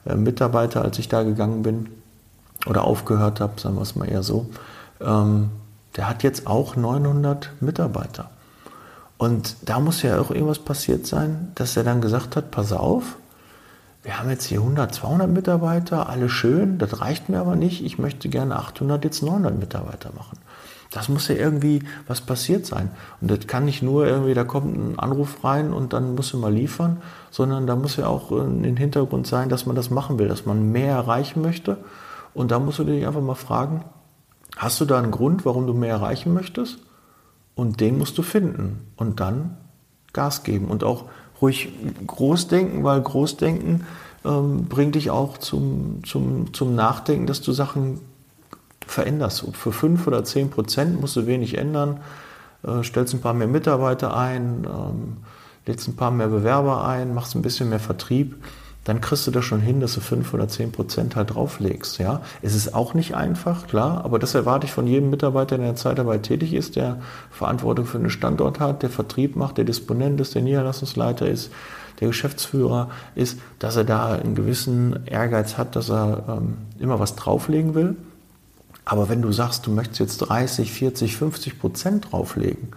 äh, 0.06 0.16
Mitarbeiter, 0.16 0.82
als 0.82 1.00
ich 1.00 1.08
da 1.08 1.24
gegangen 1.24 1.64
bin 1.64 1.90
oder 2.66 2.84
aufgehört 2.84 3.40
habe, 3.40 3.60
sagen 3.60 3.76
wir 3.76 3.82
es 3.82 3.96
mal 3.96 4.10
eher 4.10 4.24
so, 4.24 4.48
ähm, 5.02 5.50
der 5.96 6.10
hat 6.10 6.24
jetzt 6.24 6.48
auch 6.48 6.76
900 6.76 7.52
Mitarbeiter. 7.62 8.30
Und 9.18 9.56
da 9.62 9.80
muss 9.80 10.02
ja 10.02 10.20
auch 10.20 10.32
irgendwas 10.32 10.60
passiert 10.60 11.08
sein, 11.08 11.52
dass 11.56 11.78
er 11.78 11.84
dann 11.84 12.02
gesagt 12.02 12.36
hat, 12.36 12.52
pass 12.52 12.74
auf, 12.74 13.16
wir 14.04 14.20
haben 14.20 14.30
jetzt 14.30 14.46
hier 14.46 14.60
100, 14.60 14.94
200 14.94 15.30
Mitarbeiter, 15.30 16.10
alle 16.10 16.30
schön, 16.30 16.78
das 16.78 17.02
reicht 17.02 17.30
mir 17.30 17.40
aber 17.40 17.56
nicht, 17.56 17.84
ich 17.84 17.98
möchte 17.98 18.30
gerne 18.30 18.56
800, 18.58 19.04
jetzt 19.04 19.24
900 19.24 19.58
Mitarbeiter 19.58 20.12
machen. 20.16 20.38
Das 20.96 21.10
muss 21.10 21.28
ja 21.28 21.36
irgendwie 21.36 21.84
was 22.08 22.22
passiert 22.22 22.66
sein. 22.66 22.90
Und 23.20 23.30
das 23.30 23.48
kann 23.48 23.66
nicht 23.66 23.82
nur 23.82 24.08
irgendwie, 24.08 24.34
da 24.34 24.46
kommt 24.46 24.78
ein 24.78 24.98
Anruf 24.98 25.44
rein 25.44 25.74
und 25.74 25.92
dann 25.92 26.16
musst 26.16 26.32
du 26.32 26.38
mal 26.38 26.54
liefern, 26.54 27.02
sondern 27.32 27.68
da 27.68 27.76
muss 27.76 27.98
ja 27.98 28.08
auch 28.08 28.32
ein 28.32 28.78
Hintergrund 28.78 29.28
sein, 29.28 29.50
dass 29.50 29.66
man 29.66 29.76
das 29.76 29.90
machen 29.90 30.20
will, 30.20 30.30
dass 30.30 30.46
man 30.46 30.72
mehr 30.72 30.94
erreichen 30.94 31.42
möchte. 31.42 31.76
Und 32.34 32.52
da 32.52 32.60
musst 32.60 32.80
du 32.80 32.86
dich 32.86 33.06
einfach 33.06 33.22
mal 33.22 33.36
fragen, 33.36 33.84
hast 34.56 34.80
du 34.80 34.86
da 34.86 34.98
einen 34.98 35.12
Grund, 35.12 35.46
warum 35.46 35.68
du 35.68 35.74
mehr 35.74 35.96
erreichen 35.96 36.34
möchtest? 36.34 36.80
Und 37.56 37.82
den 37.82 37.98
musst 37.98 38.18
du 38.18 38.22
finden. 38.22 38.88
Und 38.96 39.20
dann 39.20 39.58
Gas 40.14 40.44
geben 40.44 40.68
und 40.68 40.86
auch 40.86 41.06
ruhig 41.42 41.74
groß 42.08 42.48
denken, 42.48 42.86
weil 42.86 43.02
Großdenken 43.02 43.84
ähm, 44.24 44.64
bringt 44.70 44.96
dich 44.96 45.10
auch 45.10 45.40
zum, 45.40 46.06
zum, 46.06 46.54
zum 46.54 46.74
Nachdenken, 46.74 47.28
dass 47.28 47.42
du 47.42 47.52
Sachen 47.52 48.00
veränderst. 48.88 49.44
Und 49.44 49.58
für 49.58 49.72
fünf 49.72 50.08
oder 50.08 50.24
zehn 50.24 50.50
Prozent 50.50 51.00
musst 51.00 51.16
du 51.16 51.28
wenig 51.28 51.58
ändern, 51.58 52.00
äh, 52.66 52.84
stellst 52.84 53.14
ein 53.14 53.22
paar 53.22 53.34
mehr 53.34 53.48
Mitarbeiter 53.48 54.16
ein, 54.16 54.66
ähm, 54.66 55.18
lädst 55.66 55.88
ein 55.88 55.96
paar 55.96 56.12
mehr 56.12 56.28
Bewerber 56.28 56.86
ein, 56.86 57.14
machst 57.14 57.36
ein 57.36 57.42
bisschen 57.42 57.70
mehr 57.70 57.80
Vertrieb, 57.80 58.36
dann 58.86 59.02
kriegst 59.02 59.26
du 59.26 59.32
das 59.32 59.44
schon 59.44 59.62
hin, 59.62 59.80
dass 59.80 59.96
du 59.96 60.00
fünf 60.00 60.34
oder 60.34 60.48
zehn 60.48 60.72
Prozent 60.72 61.16
halt 61.16 61.34
drauflegst. 61.34 61.98
Ja? 61.98 62.22
Es 62.44 62.54
ist 62.54 62.76
auch 62.76 62.94
nicht 62.94 63.16
einfach, 63.16 63.68
klar, 63.68 64.06
aber 64.06 64.20
das 64.20 64.36
erwarte 64.36 64.68
ich 64.68 64.72
von 64.72 64.86
jedem 64.86 65.10
Mitarbeiter, 65.10 65.58
der 65.58 65.66
in 65.66 65.74
der 65.74 65.76
Zeitarbeit 65.76 66.24
tätig 66.24 66.54
ist, 66.54 66.76
der 66.76 67.00
Verantwortung 67.32 67.86
für 67.86 67.98
einen 67.98 68.12
Standort 68.12 68.60
hat, 68.60 68.84
der 68.84 68.92
Vertrieb 68.92 69.36
macht, 69.36 69.58
der 69.58 69.66
Disponent 69.66 70.22
ist, 70.22 70.36
der 70.36 70.44
Niederlassungsleiter 70.44 71.28
ist, 71.28 71.52
der 72.00 72.10
Geschäftsführer 72.10 72.90
ist, 73.16 73.40
dass 73.58 73.76
er 73.76 73.86
da 73.86 74.14
einen 74.14 74.36
gewissen 74.36 75.06
Ehrgeiz 75.08 75.58
hat, 75.58 75.76
dass 75.76 75.90
er 75.90 76.24
ähm, 76.28 76.58
immer 76.78 77.00
was 77.00 77.16
drauflegen 77.16 77.74
will. 77.74 77.96
Aber 78.86 79.10
wenn 79.10 79.22
du 79.22 79.32
sagst, 79.32 79.66
du 79.66 79.72
möchtest 79.72 80.00
jetzt 80.00 80.18
30, 80.20 80.72
40, 80.72 81.18
50 81.18 81.60
Prozent 81.60 82.12
drauflegen, 82.12 82.70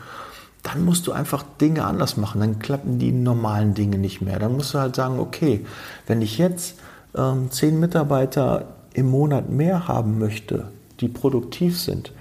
dann 0.62 0.84
musst 0.84 1.06
du 1.06 1.12
einfach 1.12 1.44
Dinge 1.60 1.84
anders 1.84 2.16
machen. 2.16 2.40
Dann 2.40 2.58
klappen 2.58 2.98
die 2.98 3.12
normalen 3.12 3.74
Dinge 3.74 3.98
nicht 3.98 4.20
mehr. 4.20 4.38
Dann 4.38 4.54
musst 4.54 4.74
du 4.74 4.78
halt 4.78 4.96
sagen, 4.96 5.20
okay, 5.20 5.64
wenn 6.06 6.22
ich 6.22 6.38
jetzt 6.38 6.78
ähm, 7.16 7.50
zehn 7.50 7.78
Mitarbeiter 7.78 8.66
im 8.94 9.10
Monat 9.10 9.50
mehr 9.50 9.86
haben 9.86 10.18
möchte, 10.18 10.68
die 11.00 11.08
produktiv 11.08 11.78
sind, 11.78 12.12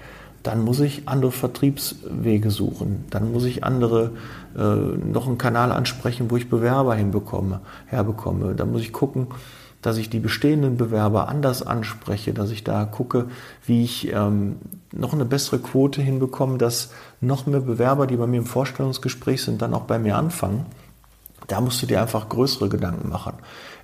dann 0.42 0.62
muss 0.62 0.80
ich 0.80 1.08
andere 1.08 1.32
Vertriebswege 1.32 2.50
suchen. 2.50 3.04
Dann 3.10 3.32
muss 3.32 3.44
ich 3.44 3.64
andere 3.64 4.12
äh, 4.56 4.60
noch 4.60 5.26
einen 5.26 5.38
Kanal 5.38 5.72
ansprechen, 5.72 6.30
wo 6.30 6.36
ich 6.36 6.48
Bewerber 6.48 6.94
hinbekomme, 6.94 7.60
herbekomme. 7.86 8.54
Dann 8.54 8.70
muss 8.70 8.82
ich 8.82 8.92
gucken, 8.92 9.26
dass 9.82 9.96
ich 9.96 10.10
die 10.10 10.18
bestehenden 10.18 10.76
Bewerber 10.76 11.28
anders 11.28 11.62
anspreche, 11.62 12.32
dass 12.32 12.50
ich 12.50 12.64
da 12.64 12.84
gucke, 12.84 13.26
wie 13.66 13.84
ich 13.84 14.12
ähm, 14.12 14.56
noch 14.92 15.12
eine 15.12 15.24
bessere 15.24 15.58
Quote 15.58 16.02
hinbekomme, 16.02 16.58
dass 16.58 16.90
noch 17.20 17.46
mehr 17.46 17.60
Bewerber, 17.60 18.06
die 18.06 18.16
bei 18.16 18.26
mir 18.26 18.38
im 18.38 18.46
Vorstellungsgespräch 18.46 19.42
sind, 19.42 19.62
dann 19.62 19.74
auch 19.74 19.82
bei 19.82 19.98
mir 19.98 20.16
anfangen. 20.16 20.66
Da 21.46 21.60
musst 21.60 21.80
du 21.82 21.86
dir 21.86 22.02
einfach 22.02 22.28
größere 22.28 22.68
Gedanken 22.68 23.08
machen. 23.08 23.34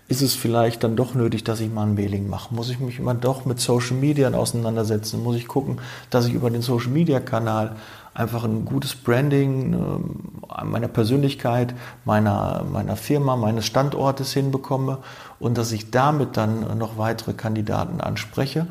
Ist 0.06 0.20
es 0.20 0.34
vielleicht 0.34 0.84
dann 0.84 0.96
doch 0.96 1.14
nötig, 1.14 1.44
dass 1.44 1.60
ich 1.60 1.72
mal 1.72 1.86
ein 1.86 1.94
Mailing 1.94 2.28
mache? 2.28 2.54
Muss 2.54 2.68
ich 2.68 2.78
mich 2.78 2.98
immer 2.98 3.14
doch 3.14 3.46
mit 3.46 3.58
Social 3.58 3.96
Media 3.96 4.30
auseinandersetzen? 4.30 5.22
Muss 5.22 5.36
ich 5.36 5.48
gucken, 5.48 5.80
dass 6.10 6.26
ich 6.26 6.34
über 6.34 6.50
den 6.50 6.60
Social 6.60 6.90
Media 6.90 7.20
Kanal 7.20 7.76
einfach 8.12 8.44
ein 8.44 8.66
gutes 8.66 8.94
Branding 8.94 9.72
äh, 9.72 10.64
meiner 10.64 10.88
Persönlichkeit, 10.88 11.74
meiner, 12.04 12.64
meiner 12.70 12.96
Firma, 12.96 13.36
meines 13.36 13.64
Standortes 13.64 14.34
hinbekomme 14.34 14.98
und 15.38 15.59
dass 15.59 15.73
ich 15.73 15.91
damit 15.91 16.37
dann 16.37 16.79
noch 16.79 16.99
weitere 16.99 17.33
Kandidaten 17.33 18.00
anspreche. 18.00 18.67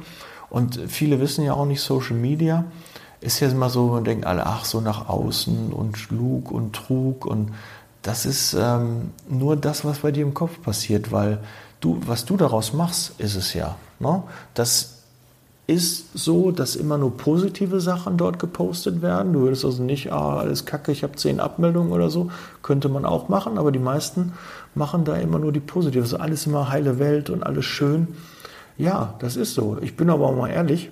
Und 0.49 0.79
viele 0.87 1.19
wissen 1.19 1.43
ja 1.43 1.53
auch 1.53 1.65
nicht, 1.65 1.81
Social 1.81 2.15
Media 2.15 2.65
ist 3.21 3.39
ja 3.39 3.47
immer 3.47 3.69
so, 3.69 3.87
man 3.87 4.03
denkt 4.03 4.25
alle, 4.25 4.45
ach, 4.45 4.65
so 4.65 4.81
nach 4.81 5.07
außen 5.07 5.71
und 5.71 5.97
Schlug 5.97 6.51
und 6.51 6.73
Trug 6.75 7.25
und 7.25 7.51
das 8.01 8.25
ist 8.25 8.53
ähm, 8.53 9.11
nur 9.29 9.55
das, 9.55 9.85
was 9.85 9.99
bei 9.99 10.11
dir 10.11 10.23
im 10.23 10.33
Kopf 10.33 10.61
passiert, 10.61 11.11
weil 11.13 11.39
du, 11.79 12.01
was 12.05 12.25
du 12.25 12.35
daraus 12.35 12.73
machst, 12.73 13.13
ist 13.17 13.35
es 13.35 13.53
ja. 13.53 13.77
Ne? 13.99 14.23
Das 14.53 14.92
ist 15.65 16.17
so, 16.17 16.51
dass 16.51 16.75
immer 16.75 16.97
nur 16.97 17.15
positive 17.15 17.79
Sachen 17.79 18.17
dort 18.17 18.37
gepostet 18.37 19.01
werden. 19.01 19.31
Du 19.31 19.41
würdest 19.41 19.63
also 19.63 19.81
nicht, 19.81 20.11
ah, 20.11 20.39
alles 20.39 20.65
kacke, 20.65 20.91
ich 20.91 21.03
habe 21.03 21.15
zehn 21.15 21.39
Abmeldungen 21.39 21.93
oder 21.93 22.09
so. 22.09 22.29
Könnte 22.61 22.89
man 22.89 23.05
auch 23.05 23.29
machen, 23.29 23.57
aber 23.57 23.71
die 23.71 23.79
meisten 23.79 24.33
machen 24.75 25.05
da 25.05 25.15
immer 25.15 25.39
nur 25.39 25.53
die 25.53 25.61
positive. 25.61 26.03
Also 26.03 26.17
alles 26.17 26.45
immer 26.47 26.69
heile 26.69 26.99
Welt 26.99 27.29
und 27.29 27.43
alles 27.43 27.65
schön. 27.65 28.09
Ja, 28.77 29.15
das 29.19 29.37
ist 29.37 29.53
so. 29.53 29.77
Ich 29.81 29.95
bin 29.95 30.09
aber 30.09 30.27
auch 30.27 30.35
mal 30.35 30.49
ehrlich, 30.49 30.91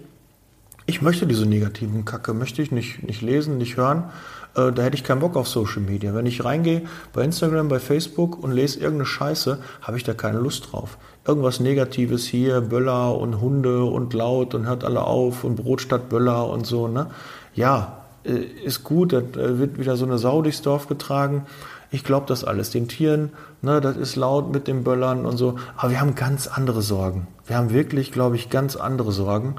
ich 0.86 1.01
möchte 1.01 1.28
diese 1.28 1.46
negativen 1.46 2.06
Kacke, 2.06 2.34
möchte 2.34 2.62
ich 2.62 2.72
nicht, 2.72 3.04
nicht 3.04 3.22
lesen, 3.22 3.58
nicht 3.58 3.78
hören. 3.78 4.06
Äh, 4.55 4.72
da 4.72 4.84
hätte 4.84 4.96
ich 4.96 5.03
keinen 5.03 5.20
Bock 5.20 5.36
auf 5.36 5.48
Social 5.48 5.81
Media. 5.81 6.13
Wenn 6.13 6.25
ich 6.25 6.43
reingehe 6.43 6.84
bei 7.13 7.24
Instagram, 7.24 7.67
bei 7.67 7.79
Facebook 7.79 8.43
und 8.43 8.51
lese 8.51 8.79
irgendeine 8.79 9.05
Scheiße, 9.05 9.60
habe 9.81 9.98
ich 9.98 10.03
da 10.03 10.13
keine 10.13 10.39
Lust 10.39 10.72
drauf 10.72 10.98
irgendwas 11.25 11.60
Negatives 11.60 12.25
hier, 12.25 12.62
Böller 12.62 13.17
und 13.17 13.41
Hunde 13.41 13.84
und 13.84 14.13
laut 14.13 14.55
und 14.55 14.65
hört 14.65 14.84
alle 14.84 15.03
auf 15.03 15.43
und 15.43 15.55
Brot 15.55 15.81
statt 15.81 16.10
Böller 16.10 16.50
und 16.50 16.65
so. 16.65 16.88
Ne? 16.88 17.08
Ja, 17.53 18.03
äh, 18.24 18.31
ist 18.31 18.84
gut, 18.84 19.13
da 19.13 19.22
wird 19.34 19.77
wieder 19.77 19.98
so 19.98 20.05
eine 20.05 20.17
Sau 20.17 20.41
durchs 20.41 20.62
Dorf 20.62 20.88
getragen. 20.88 21.46
Ich 21.91 22.03
glaube 22.03 22.25
das 22.27 22.43
alles. 22.43 22.70
Den 22.70 22.88
Tieren, 22.88 23.31
ne, 23.62 23.81
das 23.81 23.98
ist 23.98 24.15
laut 24.15 24.51
mit 24.51 24.67
den 24.67 24.84
Böllern 24.84 25.25
und 25.25 25.38
so. 25.38 25.58
Aber 25.75 25.91
wir 25.91 26.00
haben 26.00 26.15
ganz 26.15 26.48
andere 26.48 26.81
Sorgen. 26.81 27.27
Wir 27.46 27.58
haben 27.58 27.72
wirklich, 27.72 28.12
glaube 28.13 28.38
ich, 28.38 28.50
ganz 28.50 28.77
andere 28.77 29.12
Sorgen 29.12 29.55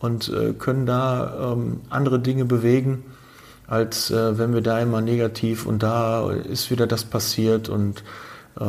und 0.00 0.28
äh, 0.28 0.52
können 0.54 0.86
da 0.86 1.52
ähm, 1.52 1.80
andere 1.88 2.18
Dinge 2.18 2.44
bewegen, 2.44 3.04
als 3.68 4.10
äh, 4.10 4.38
wenn 4.38 4.54
wir 4.54 4.62
da 4.62 4.80
immer 4.80 5.00
negativ 5.00 5.66
und 5.66 5.82
da 5.82 6.30
ist 6.30 6.70
wieder 6.70 6.86
das 6.86 7.04
passiert 7.04 7.68
und 7.68 8.02
äh, 8.58 8.64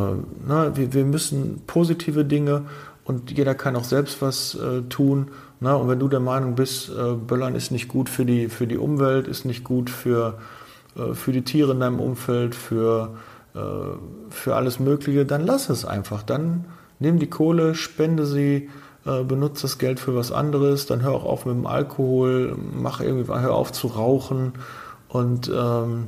na, 0.46 0.76
wir, 0.76 0.94
wir 0.94 1.06
müssen 1.06 1.62
positive 1.66 2.26
Dinge 2.26 2.64
und 3.06 3.32
jeder 3.32 3.56
kann 3.56 3.76
auch 3.76 3.86
selbst 3.86 4.22
was 4.22 4.56
äh, 4.56 4.82
tun. 4.84 5.30
Na, 5.62 5.74
und 5.74 5.88
wenn 5.88 6.00
du 6.00 6.08
der 6.10 6.20
Meinung 6.20 6.56
bist, 6.56 6.90
äh, 6.90 7.14
Böllern 7.14 7.56
ist 7.56 7.72
nicht 7.72 7.88
gut 7.88 8.10
für 8.10 8.26
die, 8.26 8.50
für 8.50 8.68
die 8.68 8.78
Umwelt, 8.78 9.28
ist 9.28 9.46
nicht 9.46 9.64
gut 9.64 9.90
für, 9.90 10.38
äh, 10.96 11.14
für 11.14 11.32
die 11.32 11.44
Tiere 11.44 11.72
in 11.72 11.80
deinem 11.80 12.00
Umfeld, 12.00 12.54
für, 12.54 13.16
äh, 13.56 13.60
für 14.30 14.56
alles 14.56 14.80
Mögliche, 14.80 15.26
dann 15.26 15.46
lass 15.46 15.70
es 15.70 15.86
einfach. 15.86 16.24
Dann 16.24 16.66
nimm 17.00 17.20
die 17.20 17.30
Kohle, 17.30 17.74
spende 17.74 18.26
sie, 18.26 18.70
benutze 19.06 19.62
das 19.62 19.78
Geld 19.78 19.98
für 20.00 20.14
was 20.14 20.34
anderes, 20.34 20.86
dann 20.86 21.02
hör 21.02 21.14
auch 21.14 21.24
auf 21.24 21.46
mit 21.46 21.56
dem 21.56 21.66
Alkohol, 21.66 22.58
mach 22.78 23.00
irgendwie, 23.00 23.32
hör 23.34 23.56
auf 23.56 23.72
zu 23.72 23.88
rauchen 23.88 24.52
und 25.10 25.52
ähm, 25.54 26.08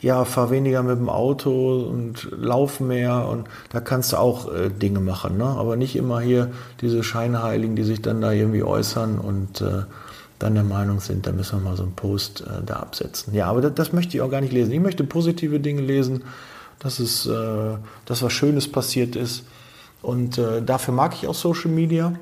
ja, 0.00 0.24
fahr 0.26 0.50
weniger 0.50 0.82
mit 0.82 0.98
dem 0.98 1.08
Auto 1.08 1.84
und 1.84 2.28
lauf 2.36 2.78
mehr 2.80 3.26
und 3.26 3.46
da 3.70 3.80
kannst 3.80 4.12
du 4.12 4.18
auch 4.18 4.52
äh, 4.52 4.68
Dinge 4.68 5.00
machen, 5.00 5.38
ne? 5.38 5.46
aber 5.46 5.76
nicht 5.76 5.96
immer 5.96 6.20
hier 6.20 6.50
diese 6.82 7.02
Scheinheiligen, 7.02 7.74
die 7.74 7.84
sich 7.84 8.02
dann 8.02 8.20
da 8.20 8.32
irgendwie 8.32 8.62
äußern 8.62 9.18
und 9.18 9.62
äh, 9.62 9.84
dann 10.38 10.54
der 10.54 10.64
Meinung 10.64 11.00
sind, 11.00 11.26
da 11.26 11.32
müssen 11.32 11.58
wir 11.58 11.70
mal 11.70 11.76
so 11.76 11.84
einen 11.84 11.94
Post 11.94 12.42
äh, 12.42 12.62
da 12.66 12.76
absetzen. 12.76 13.32
Ja, 13.34 13.46
aber 13.46 13.62
das, 13.62 13.74
das, 13.74 13.92
möchte 13.94 14.16
ich 14.16 14.20
auch 14.20 14.30
gar 14.30 14.42
nicht 14.42 14.52
lesen. 14.52 14.72
Ich 14.72 14.80
möchte 14.80 15.04
positive 15.04 15.58
Dinge 15.58 15.80
lesen, 15.80 16.24
dass 16.80 16.98
es, 16.98 17.24
äh, 17.24 17.76
dass 18.04 18.22
was 18.22 18.32
Schönes 18.32 18.70
passiert 18.70 19.16
ist 19.16 19.44
und 20.02 20.36
äh, 20.36 20.60
dafür 20.60 20.92
mag 20.92 21.14
ich 21.14 21.26
auch 21.26 21.34
Social 21.34 21.70
Media. 21.70 22.12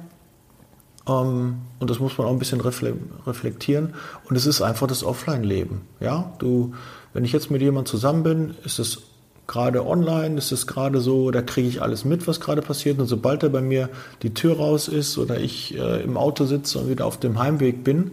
Ähm, 1.08 1.56
und 1.78 1.90
das 1.90 1.98
muss 1.98 2.16
man 2.18 2.26
auch 2.26 2.32
ein 2.32 2.38
bisschen 2.38 2.60
reflektieren. 2.60 3.94
Und 4.28 4.36
es 4.36 4.46
ist 4.46 4.62
einfach 4.62 4.86
das 4.86 5.04
Offline-Leben. 5.04 5.82
Ja, 6.00 6.32
du 6.38 6.72
wenn 7.12 7.24
ich 7.24 7.32
jetzt 7.32 7.50
mit 7.50 7.60
jemandem 7.60 7.90
zusammen 7.90 8.22
bin, 8.22 8.54
ist 8.64 8.78
es 8.78 9.02
gerade 9.46 9.86
online, 9.86 10.38
ist 10.38 10.52
es 10.52 10.66
gerade 10.66 11.00
so, 11.00 11.30
da 11.30 11.42
kriege 11.42 11.68
ich 11.68 11.82
alles 11.82 12.04
mit, 12.04 12.26
was 12.26 12.40
gerade 12.40 12.62
passiert. 12.62 12.98
Und 12.98 13.06
sobald 13.06 13.42
er 13.42 13.50
bei 13.50 13.60
mir 13.60 13.88
die 14.22 14.32
Tür 14.32 14.56
raus 14.56 14.88
ist 14.88 15.18
oder 15.18 15.38
ich 15.38 15.76
äh, 15.76 16.02
im 16.02 16.16
Auto 16.16 16.46
sitze 16.46 16.78
und 16.78 16.88
wieder 16.88 17.04
auf 17.06 17.18
dem 17.18 17.38
Heimweg 17.38 17.84
bin, 17.84 18.12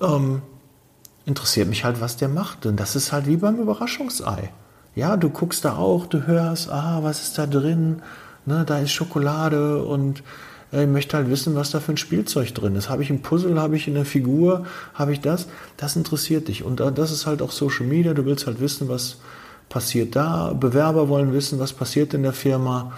ähm, 0.00 0.42
interessiert 1.24 1.68
mich 1.68 1.84
halt, 1.84 2.00
was 2.00 2.16
der 2.16 2.28
macht. 2.28 2.66
Und 2.66 2.78
das 2.78 2.96
ist 2.96 3.12
halt 3.12 3.26
wie 3.26 3.36
beim 3.36 3.58
Überraschungsei. 3.58 4.52
Ja, 4.94 5.16
du 5.16 5.30
guckst 5.30 5.64
da 5.64 5.76
auch, 5.76 6.06
du 6.06 6.26
hörst, 6.26 6.70
ah, 6.70 6.98
was 7.02 7.22
ist 7.22 7.38
da 7.38 7.46
drin? 7.46 8.02
Ne, 8.46 8.64
da 8.66 8.78
ist 8.78 8.92
Schokolade 8.92 9.82
und 9.82 10.22
ich 10.82 10.88
möchte 10.88 11.16
halt 11.16 11.30
wissen, 11.30 11.54
was 11.54 11.70
da 11.70 11.80
für 11.80 11.92
ein 11.92 11.96
Spielzeug 11.96 12.54
drin 12.54 12.74
ist. 12.76 12.88
Habe 12.88 13.02
ich 13.02 13.10
ein 13.10 13.22
Puzzle, 13.22 13.60
habe 13.60 13.76
ich 13.76 13.86
eine 13.86 14.04
Figur, 14.04 14.64
habe 14.94 15.12
ich 15.12 15.20
das? 15.20 15.46
Das 15.76 15.96
interessiert 15.96 16.48
dich. 16.48 16.64
Und 16.64 16.80
das 16.80 17.12
ist 17.12 17.26
halt 17.26 17.42
auch 17.42 17.52
Social 17.52 17.86
Media. 17.86 18.14
Du 18.14 18.24
willst 18.24 18.46
halt 18.46 18.60
wissen, 18.60 18.88
was 18.88 19.18
passiert 19.68 20.16
da. 20.16 20.52
Bewerber 20.52 21.08
wollen 21.08 21.32
wissen, 21.32 21.58
was 21.58 21.72
passiert 21.72 22.14
in 22.14 22.22
der 22.22 22.32
Firma. 22.32 22.92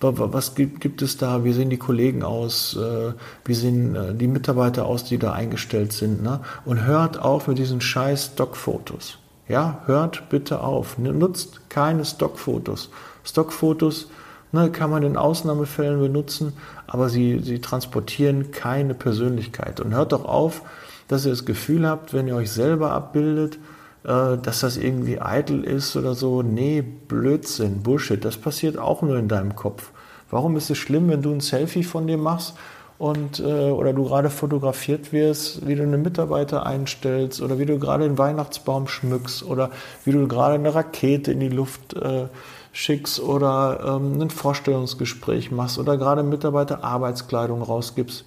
Was 0.00 0.54
gibt, 0.54 1.02
es 1.02 1.18
da? 1.18 1.44
Wie 1.44 1.52
sehen 1.52 1.68
die 1.68 1.76
Kollegen 1.76 2.22
aus? 2.22 2.74
Äh, 2.74 3.12
wie 3.44 3.54
sehen 3.54 3.94
äh, 3.94 4.14
die 4.14 4.28
Mitarbeiter 4.28 4.86
aus, 4.86 5.04
die 5.04 5.18
da 5.18 5.32
eingestellt 5.32 5.92
sind? 5.92 6.22
Ne? 6.22 6.40
Und 6.64 6.86
hört 6.86 7.20
auf 7.20 7.48
mit 7.48 7.58
diesen 7.58 7.82
scheiß 7.82 8.30
Stockfotos. 8.32 9.18
Ja, 9.46 9.82
hört 9.84 10.30
bitte 10.30 10.62
auf. 10.62 10.96
Nutzt 10.96 11.68
keine 11.68 12.06
Stockfotos. 12.06 12.88
Stockfotos 13.24 14.08
ne, 14.52 14.70
kann 14.70 14.90
man 14.90 15.02
in 15.02 15.16
Ausnahmefällen 15.16 16.00
benutzen, 16.00 16.52
aber 16.86 17.08
sie, 17.08 17.40
sie 17.40 17.60
transportieren 17.60 18.50
keine 18.50 18.94
Persönlichkeit. 18.94 19.80
Und 19.80 19.94
hört 19.94 20.12
doch 20.12 20.24
auf, 20.24 20.62
dass 21.08 21.24
ihr 21.24 21.30
das 21.30 21.44
Gefühl 21.44 21.88
habt, 21.88 22.14
wenn 22.14 22.28
ihr 22.28 22.36
euch 22.36 22.50
selber 22.50 22.92
abbildet, 22.92 23.58
äh, 24.04 24.38
dass 24.38 24.60
das 24.60 24.76
irgendwie 24.76 25.20
eitel 25.20 25.64
ist 25.64 25.96
oder 25.96 26.14
so. 26.14 26.42
Nee, 26.42 26.82
Blödsinn, 26.82 27.82
Bullshit. 27.82 28.24
Das 28.24 28.36
passiert 28.36 28.78
auch 28.78 29.02
nur 29.02 29.18
in 29.18 29.28
deinem 29.28 29.56
Kopf. 29.56 29.90
Warum 30.30 30.56
ist 30.56 30.70
es 30.70 30.78
schlimm, 30.78 31.08
wenn 31.08 31.22
du 31.22 31.32
ein 31.32 31.40
Selfie 31.40 31.82
von 31.82 32.06
dir 32.06 32.16
machst 32.16 32.54
und 32.98 33.40
äh, 33.40 33.70
oder 33.70 33.92
du 33.92 34.04
gerade 34.04 34.30
fotografiert 34.30 35.12
wirst, 35.12 35.66
wie 35.66 35.74
du 35.74 35.82
eine 35.82 35.96
Mitarbeiter 35.96 36.66
einstellst 36.66 37.40
oder 37.40 37.58
wie 37.58 37.66
du 37.66 37.78
gerade 37.78 38.04
den 38.04 38.18
Weihnachtsbaum 38.18 38.86
schmückst 38.86 39.42
oder 39.42 39.70
wie 40.04 40.12
du 40.12 40.28
gerade 40.28 40.54
eine 40.54 40.74
Rakete 40.74 41.32
in 41.32 41.40
die 41.40 41.48
Luft 41.48 41.94
äh, 41.94 42.26
schickst 42.72 43.20
oder 43.20 43.98
ähm, 44.00 44.20
ein 44.20 44.30
Vorstellungsgespräch 44.30 45.50
machst 45.50 45.78
oder 45.78 45.96
gerade 45.96 46.22
Mitarbeiter 46.22 46.84
Arbeitskleidung 46.84 47.62
rausgibst 47.62 48.24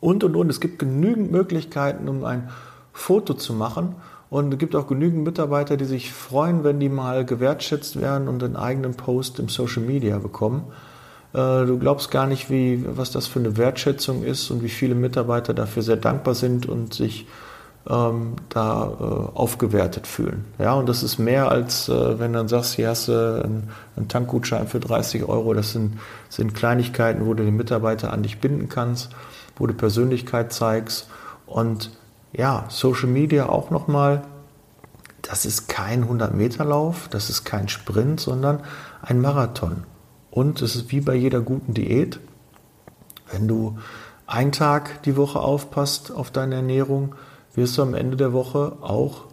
und 0.00 0.24
und 0.24 0.36
und. 0.36 0.50
Es 0.50 0.60
gibt 0.60 0.78
genügend 0.78 1.30
Möglichkeiten, 1.30 2.08
um 2.08 2.24
ein 2.24 2.50
Foto 2.92 3.34
zu 3.34 3.52
machen. 3.52 3.96
Und 4.30 4.52
es 4.52 4.58
gibt 4.58 4.76
auch 4.76 4.86
genügend 4.86 5.24
Mitarbeiter, 5.24 5.76
die 5.76 5.84
sich 5.84 6.12
freuen, 6.12 6.62
wenn 6.62 6.78
die 6.78 6.88
mal 6.88 7.24
gewertschätzt 7.24 8.00
werden 8.00 8.28
und 8.28 8.42
einen 8.44 8.56
eigenen 8.56 8.94
Post 8.94 9.40
im 9.40 9.48
Social 9.48 9.82
Media 9.82 10.18
bekommen. 10.18 10.64
Äh, 11.32 11.66
du 11.66 11.78
glaubst 11.78 12.12
gar 12.12 12.26
nicht, 12.26 12.48
wie, 12.48 12.84
was 12.86 13.10
das 13.10 13.26
für 13.26 13.40
eine 13.40 13.56
Wertschätzung 13.56 14.22
ist 14.22 14.50
und 14.50 14.62
wie 14.62 14.68
viele 14.68 14.94
Mitarbeiter 14.94 15.52
dafür 15.52 15.82
sehr 15.82 15.96
dankbar 15.96 16.34
sind 16.34 16.66
und 16.66 16.94
sich 16.94 17.26
ähm, 17.88 18.36
da 18.50 18.84
äh, 18.84 19.36
aufgewertet 19.36 20.06
fühlen. 20.06 20.44
Ja, 20.58 20.74
und 20.74 20.88
das 20.88 21.02
ist 21.02 21.18
mehr 21.18 21.50
als, 21.50 21.88
äh, 21.88 22.18
wenn 22.18 22.32
du 22.32 22.38
dann 22.38 22.48
sagst, 22.48 22.74
hier 22.74 22.88
hast 22.88 23.08
du 23.08 23.42
einen, 23.42 23.70
einen, 23.96 24.08
Tankgutschein 24.08 24.68
für 24.68 24.80
30 24.80 25.24
Euro. 25.24 25.54
Das 25.54 25.72
sind, 25.72 25.98
sind 26.28 26.54
Kleinigkeiten, 26.54 27.24
wo 27.26 27.34
du 27.34 27.44
den 27.44 27.56
Mitarbeiter 27.56 28.12
an 28.12 28.22
dich 28.22 28.38
binden 28.38 28.68
kannst, 28.68 29.10
wo 29.56 29.66
du 29.66 29.72
Persönlichkeit 29.72 30.52
zeigst. 30.52 31.08
Und 31.46 31.90
ja, 32.32 32.66
Social 32.68 33.08
Media 33.08 33.48
auch 33.48 33.70
nochmal, 33.70 34.22
das 35.22 35.44
ist 35.44 35.68
kein 35.68 36.08
100-Meter-Lauf, 36.08 37.08
das 37.08 37.30
ist 37.30 37.44
kein 37.44 37.68
Sprint, 37.68 38.20
sondern 38.20 38.60
ein 39.02 39.20
Marathon. 39.20 39.84
Und 40.30 40.62
es 40.62 40.76
ist 40.76 40.92
wie 40.92 41.00
bei 41.00 41.14
jeder 41.14 41.40
guten 41.40 41.74
Diät, 41.74 42.20
wenn 43.32 43.48
du 43.48 43.78
einen 44.26 44.52
Tag 44.52 45.02
die 45.02 45.16
Woche 45.16 45.40
aufpasst 45.40 46.12
auf 46.12 46.30
deine 46.30 46.56
Ernährung, 46.56 47.14
wirst 47.54 47.76
du 47.78 47.82
am 47.82 47.94
Ende 47.94 48.16
der 48.16 48.32
Woche 48.32 48.72
auch 48.80 49.24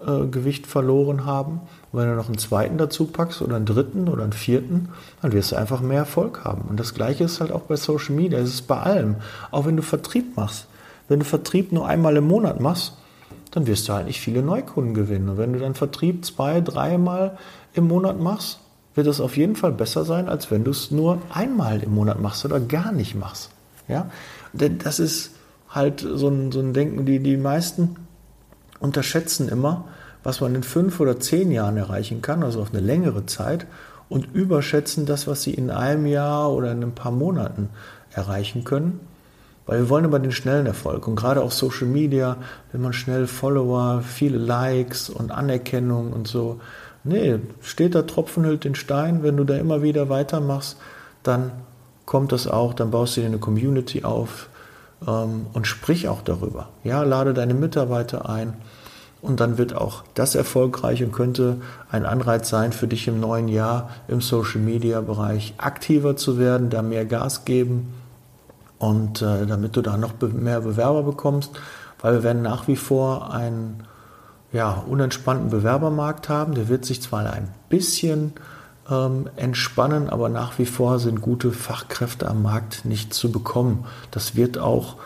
äh, 0.00 0.26
Gewicht 0.26 0.66
verloren 0.66 1.24
haben. 1.24 1.60
Und 1.90 2.00
wenn 2.00 2.08
du 2.08 2.16
noch 2.16 2.28
einen 2.28 2.38
zweiten 2.38 2.78
dazu 2.78 3.06
packst 3.06 3.40
oder 3.40 3.56
einen 3.56 3.66
dritten 3.66 4.08
oder 4.08 4.24
einen 4.24 4.32
vierten, 4.32 4.90
dann 5.22 5.32
wirst 5.32 5.52
du 5.52 5.56
einfach 5.56 5.80
mehr 5.80 6.00
Erfolg 6.00 6.44
haben. 6.44 6.62
Und 6.68 6.78
das 6.78 6.94
gleiche 6.94 7.24
ist 7.24 7.40
halt 7.40 7.52
auch 7.52 7.62
bei 7.62 7.76
Social 7.76 8.14
Media, 8.14 8.38
es 8.38 8.50
ist 8.50 8.66
bei 8.66 8.78
allem. 8.78 9.16
Auch 9.50 9.66
wenn 9.66 9.76
du 9.76 9.82
Vertrieb 9.82 10.36
machst. 10.36 10.66
Wenn 11.08 11.20
du 11.20 11.24
Vertrieb 11.24 11.72
nur 11.72 11.86
einmal 11.86 12.16
im 12.16 12.26
Monat 12.26 12.60
machst, 12.60 12.98
dann 13.52 13.66
wirst 13.66 13.88
du 13.88 13.94
halt 13.94 14.06
nicht 14.06 14.20
viele 14.20 14.42
Neukunden 14.42 14.92
gewinnen. 14.92 15.28
Und 15.28 15.38
wenn 15.38 15.52
du 15.52 15.58
dann 15.58 15.74
Vertrieb 15.74 16.24
zwei, 16.24 16.60
dreimal 16.60 17.38
im 17.72 17.88
Monat 17.88 18.20
machst, 18.20 18.58
wird 18.94 19.06
es 19.06 19.20
auf 19.20 19.36
jeden 19.36 19.56
Fall 19.56 19.72
besser 19.72 20.04
sein, 20.04 20.28
als 20.28 20.50
wenn 20.50 20.64
du 20.64 20.72
es 20.72 20.90
nur 20.90 21.22
einmal 21.32 21.82
im 21.82 21.94
Monat 21.94 22.20
machst 22.20 22.44
oder 22.44 22.60
gar 22.60 22.92
nicht 22.92 23.14
machst. 23.14 23.50
Ja? 23.88 24.10
Das 24.52 24.98
ist 24.98 25.35
halt 25.76 26.00
so 26.00 26.28
ein, 26.28 26.50
so 26.50 26.60
ein 26.60 26.72
Denken, 26.72 27.06
die 27.06 27.20
die 27.20 27.36
meisten 27.36 27.96
unterschätzen 28.80 29.48
immer, 29.48 29.84
was 30.22 30.40
man 30.40 30.54
in 30.54 30.62
fünf 30.62 30.98
oder 30.98 31.20
zehn 31.20 31.52
Jahren 31.52 31.76
erreichen 31.76 32.22
kann, 32.22 32.42
also 32.42 32.60
auf 32.60 32.72
eine 32.72 32.80
längere 32.80 33.26
Zeit, 33.26 33.66
und 34.08 34.34
überschätzen 34.34 35.06
das, 35.06 35.26
was 35.26 35.42
sie 35.42 35.54
in 35.54 35.70
einem 35.70 36.06
Jahr 36.06 36.52
oder 36.52 36.72
in 36.72 36.82
ein 36.82 36.94
paar 36.94 37.12
Monaten 37.12 37.70
erreichen 38.10 38.64
können. 38.64 39.00
Weil 39.66 39.80
wir 39.80 39.88
wollen 39.88 40.04
immer 40.04 40.20
den 40.20 40.32
schnellen 40.32 40.66
Erfolg. 40.66 41.08
Und 41.08 41.16
gerade 41.16 41.42
auf 41.42 41.52
Social 41.52 41.88
Media, 41.88 42.36
wenn 42.70 42.82
man 42.82 42.92
schnell 42.92 43.26
Follower, 43.26 44.02
viele 44.02 44.38
Likes 44.38 45.10
und 45.10 45.32
Anerkennung 45.32 46.12
und 46.12 46.28
so, 46.28 46.60
Nee, 47.06 47.38
steht 47.62 47.94
da 47.94 48.02
Tropfen 48.02 48.44
hüllt 48.44 48.64
den 48.64 48.74
Stein. 48.74 49.22
Wenn 49.22 49.36
du 49.36 49.44
da 49.44 49.56
immer 49.56 49.80
wieder 49.80 50.08
weitermachst, 50.08 50.76
dann 51.22 51.52
kommt 52.04 52.32
das 52.32 52.48
auch, 52.48 52.74
dann 52.74 52.90
baust 52.90 53.16
du 53.16 53.20
dir 53.20 53.28
eine 53.28 53.38
Community 53.38 54.02
auf 54.02 54.48
ähm, 55.06 55.46
und 55.52 55.66
sprich 55.66 56.08
auch 56.08 56.22
darüber. 56.22 56.68
Ja, 56.84 57.02
lade 57.02 57.34
deine 57.34 57.54
Mitarbeiter 57.54 58.28
ein 58.28 58.54
und 59.22 59.40
dann 59.40 59.58
wird 59.58 59.74
auch 59.74 60.04
das 60.14 60.34
erfolgreich 60.34 61.02
und 61.02 61.12
könnte 61.12 61.56
ein 61.90 62.06
Anreiz 62.06 62.48
sein 62.48 62.72
für 62.72 62.86
dich 62.86 63.08
im 63.08 63.18
neuen 63.18 63.48
Jahr 63.48 63.90
im 64.08 64.20
Social 64.20 64.60
Media 64.60 65.00
Bereich 65.00 65.54
aktiver 65.58 66.16
zu 66.16 66.38
werden, 66.38 66.70
da 66.70 66.82
mehr 66.82 67.04
Gas 67.04 67.44
geben 67.44 67.94
und 68.78 69.22
äh, 69.22 69.46
damit 69.46 69.76
du 69.76 69.82
da 69.82 69.96
noch 69.96 70.12
mehr 70.20 70.60
Bewerber 70.60 71.02
bekommst, 71.02 71.52
weil 72.00 72.14
wir 72.14 72.22
werden 72.22 72.42
nach 72.42 72.68
wie 72.68 72.76
vor 72.76 73.32
ein 73.32 73.82
ja, 74.52 74.84
unentspannten 74.86 75.50
Bewerbermarkt 75.50 76.28
haben. 76.28 76.54
Der 76.54 76.68
wird 76.68 76.84
sich 76.84 77.02
zwar 77.02 77.30
ein 77.30 77.48
bisschen 77.68 78.32
ähm, 78.90 79.28
entspannen, 79.36 80.08
aber 80.08 80.28
nach 80.28 80.58
wie 80.58 80.66
vor 80.66 80.98
sind 80.98 81.20
gute 81.20 81.52
Fachkräfte 81.52 82.28
am 82.28 82.42
Markt 82.42 82.84
nicht 82.84 83.14
zu 83.14 83.30
bekommen. 83.30 83.84
Das 84.10 84.36
wird 84.36 84.58
auch, 84.58 84.96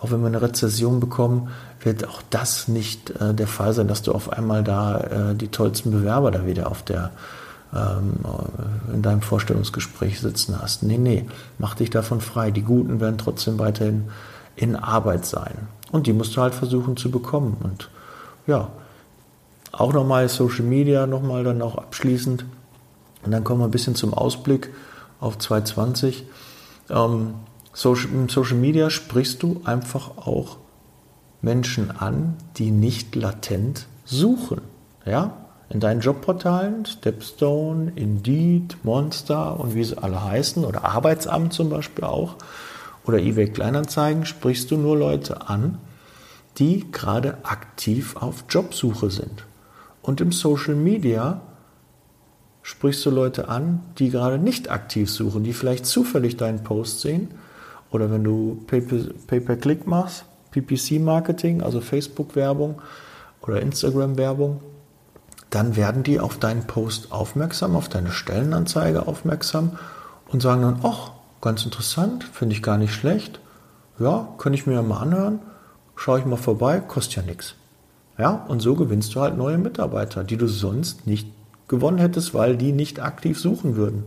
auch 0.00 0.10
wenn 0.10 0.20
wir 0.20 0.28
eine 0.28 0.42
Rezession 0.42 1.00
bekommen, 1.00 1.50
wird 1.82 2.06
auch 2.06 2.22
das 2.30 2.68
nicht 2.68 3.10
äh, 3.20 3.34
der 3.34 3.46
Fall 3.46 3.72
sein, 3.72 3.88
dass 3.88 4.02
du 4.02 4.12
auf 4.12 4.32
einmal 4.32 4.62
da 4.62 5.00
äh, 5.30 5.34
die 5.34 5.48
tollsten 5.48 5.90
Bewerber 5.90 6.30
da 6.30 6.46
wieder 6.46 6.70
auf 6.70 6.82
der 6.82 7.10
ähm, 7.74 8.14
äh, 8.24 8.94
in 8.94 9.02
deinem 9.02 9.22
Vorstellungsgespräch 9.22 10.20
sitzen 10.20 10.60
hast. 10.60 10.82
Nee, 10.82 10.98
nee, 10.98 11.26
mach 11.58 11.74
dich 11.74 11.90
davon 11.90 12.20
frei. 12.20 12.50
Die 12.50 12.62
Guten 12.62 13.00
werden 13.00 13.18
trotzdem 13.18 13.58
weiterhin 13.58 14.08
in 14.56 14.76
Arbeit 14.76 15.24
sein. 15.24 15.68
Und 15.92 16.06
die 16.06 16.12
musst 16.12 16.36
du 16.36 16.40
halt 16.40 16.54
versuchen 16.54 16.96
zu 16.96 17.10
bekommen. 17.10 17.56
Und 17.62 17.88
ja, 18.46 18.68
auch 19.72 19.92
nochmal 19.92 20.28
Social 20.28 20.64
Media, 20.64 21.06
nochmal 21.06 21.44
dann 21.44 21.62
auch 21.62 21.78
abschließend. 21.78 22.44
Und 23.24 23.32
dann 23.32 23.44
kommen 23.44 23.60
wir 23.60 23.66
ein 23.66 23.70
bisschen 23.70 23.94
zum 23.94 24.14
Ausblick 24.14 24.70
auf 25.20 25.38
2020. 25.38 26.24
Ähm, 26.88 27.34
Social, 27.72 28.10
Im 28.10 28.28
Social 28.28 28.56
Media 28.56 28.90
sprichst 28.90 29.42
du 29.42 29.60
einfach 29.64 30.16
auch 30.18 30.56
Menschen 31.42 31.90
an, 31.90 32.36
die 32.56 32.70
nicht 32.70 33.14
latent 33.14 33.86
suchen. 34.04 34.60
Ja? 35.06 35.46
In 35.68 35.80
deinen 35.80 36.00
Jobportalen, 36.00 36.84
Stepstone, 36.84 37.92
Indeed, 37.94 38.76
Monster 38.82 39.58
und 39.60 39.74
wie 39.74 39.84
sie 39.84 39.96
alle 39.96 40.22
heißen, 40.22 40.64
oder 40.64 40.84
Arbeitsamt 40.84 41.52
zum 41.52 41.70
Beispiel 41.70 42.04
auch, 42.04 42.34
oder 43.06 43.18
eBay 43.18 43.48
Kleinanzeigen, 43.48 44.26
sprichst 44.26 44.70
du 44.70 44.76
nur 44.76 44.96
Leute 44.96 45.48
an, 45.48 45.78
die 46.58 46.90
gerade 46.90 47.38
aktiv 47.44 48.16
auf 48.16 48.44
Jobsuche 48.48 49.10
sind. 49.10 49.44
Und 50.02 50.20
im 50.20 50.32
Social 50.32 50.74
Media 50.74 51.40
sprichst 52.62 53.04
du 53.06 53.10
Leute 53.10 53.48
an, 53.48 53.80
die 53.98 54.10
gerade 54.10 54.38
nicht 54.38 54.70
aktiv 54.70 55.10
suchen, 55.10 55.44
die 55.44 55.52
vielleicht 55.52 55.86
zufällig 55.86 56.36
deinen 56.36 56.62
Post 56.62 57.00
sehen. 57.00 57.28
Oder 57.90 58.10
wenn 58.10 58.22
du 58.22 58.62
Pay-per-Click 58.66 59.86
machst, 59.86 60.24
PPC-Marketing, 60.52 61.62
also 61.62 61.80
Facebook-Werbung 61.80 62.80
oder 63.42 63.60
Instagram-Werbung, 63.60 64.60
dann 65.50 65.74
werden 65.74 66.02
die 66.02 66.20
auf 66.20 66.38
deinen 66.38 66.66
Post 66.66 67.10
aufmerksam, 67.10 67.74
auf 67.74 67.88
deine 67.88 68.12
Stellenanzeige 68.12 69.08
aufmerksam 69.08 69.78
und 70.28 70.40
sagen 70.40 70.62
dann, 70.62 70.80
ach, 70.84 71.12
ganz 71.40 71.64
interessant, 71.64 72.22
finde 72.24 72.54
ich 72.54 72.62
gar 72.62 72.78
nicht 72.78 72.94
schlecht. 72.94 73.40
Ja, 73.98 74.28
könnte 74.38 74.58
ich 74.58 74.66
mir 74.66 74.74
ja 74.74 74.82
mal 74.82 74.98
anhören, 74.98 75.40
schaue 75.96 76.20
ich 76.20 76.24
mal 76.24 76.36
vorbei, 76.36 76.80
kostet 76.80 77.16
ja 77.16 77.22
nichts. 77.22 77.54
Ja, 78.16 78.44
und 78.48 78.60
so 78.60 78.76
gewinnst 78.76 79.14
du 79.14 79.20
halt 79.20 79.36
neue 79.36 79.58
Mitarbeiter, 79.58 80.22
die 80.24 80.36
du 80.36 80.46
sonst 80.46 81.06
nicht 81.06 81.26
gewonnen 81.70 81.98
hättest, 81.98 82.34
weil 82.34 82.56
die 82.56 82.72
nicht 82.72 83.00
aktiv 83.00 83.38
suchen 83.38 83.76
würden, 83.76 84.04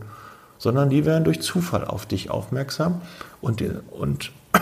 sondern 0.58 0.90
die 0.90 1.04
wären 1.04 1.24
durch 1.24 1.40
Zufall 1.40 1.84
auf 1.84 2.04
dich 2.06 2.30
aufmerksam 2.30 3.00
und, 3.40 3.64
und 3.90 4.32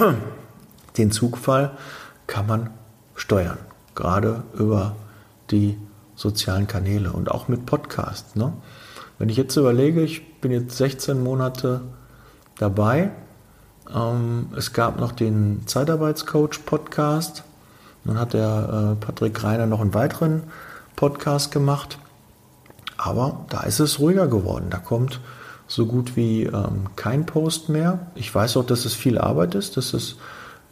den 0.97 1.11
Zufall 1.11 1.73
kann 2.29 2.47
man 2.47 2.71
steuern, 3.17 3.59
gerade 3.97 4.45
über 4.55 4.95
die 5.51 5.77
sozialen 6.15 6.69
Kanäle 6.69 7.13
und 7.13 7.31
auch 7.31 7.49
mit 7.49 7.67
Podcasts. 7.67 8.37
Ne? 8.37 8.53
Wenn 9.19 9.29
ich 9.29 9.37
jetzt 9.37 9.57
überlege, 9.57 10.03
ich 10.03 10.41
bin 10.41 10.53
jetzt 10.53 10.77
16 10.77 11.23
Monate 11.23 11.81
dabei, 12.59 13.11
ähm, 13.93 14.47
es 14.57 14.73
gab 14.73 15.01
noch 15.01 15.11
den 15.11 15.67
Zeitarbeitscoach 15.67 16.65
Podcast, 16.65 17.43
dann 18.05 18.19
hat 18.19 18.33
der 18.33 18.95
äh, 18.97 19.05
Patrick 19.05 19.43
Reiner 19.43 19.67
noch 19.67 19.81
einen 19.81 19.93
weiteren 19.93 20.45
Podcast 20.95 21.51
gemacht. 21.51 21.99
Aber 23.05 23.47
da 23.49 23.63
ist 23.63 23.81
es 23.81 23.99
ruhiger 23.99 24.29
geworden. 24.29 24.67
Da 24.71 24.79
kommt 24.79 25.21
so 25.67 25.87
gut 25.87 26.15
wie 26.17 26.45
ähm, 26.45 26.87
kein 26.95 27.27
Post 27.27 27.69
mehr. 27.69 28.07
Ich 28.15 28.33
weiß 28.33 28.57
auch, 28.59 28.65
dass 28.65 28.85
es 28.85 28.95
viel 28.95 29.19
Arbeit 29.19 29.57
ist, 29.57 29.77
dass 29.77 29.93
es 29.93 30.17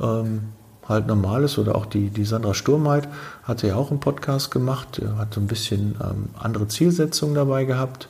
ähm, 0.00 0.42
halt 0.88 1.08
normal 1.08 1.42
ist. 1.42 1.58
Oder 1.58 1.74
auch 1.74 1.86
die, 1.86 2.10
die 2.10 2.24
Sandra 2.24 2.54
Sturmheit 2.54 3.08
hatte 3.42 3.66
ja 3.66 3.74
auch 3.74 3.90
einen 3.90 3.98
Podcast 3.98 4.52
gemacht, 4.52 5.00
hat 5.18 5.34
so 5.34 5.40
ein 5.40 5.48
bisschen 5.48 5.96
ähm, 6.00 6.28
andere 6.38 6.68
Zielsetzungen 6.68 7.34
dabei 7.34 7.64
gehabt, 7.64 8.08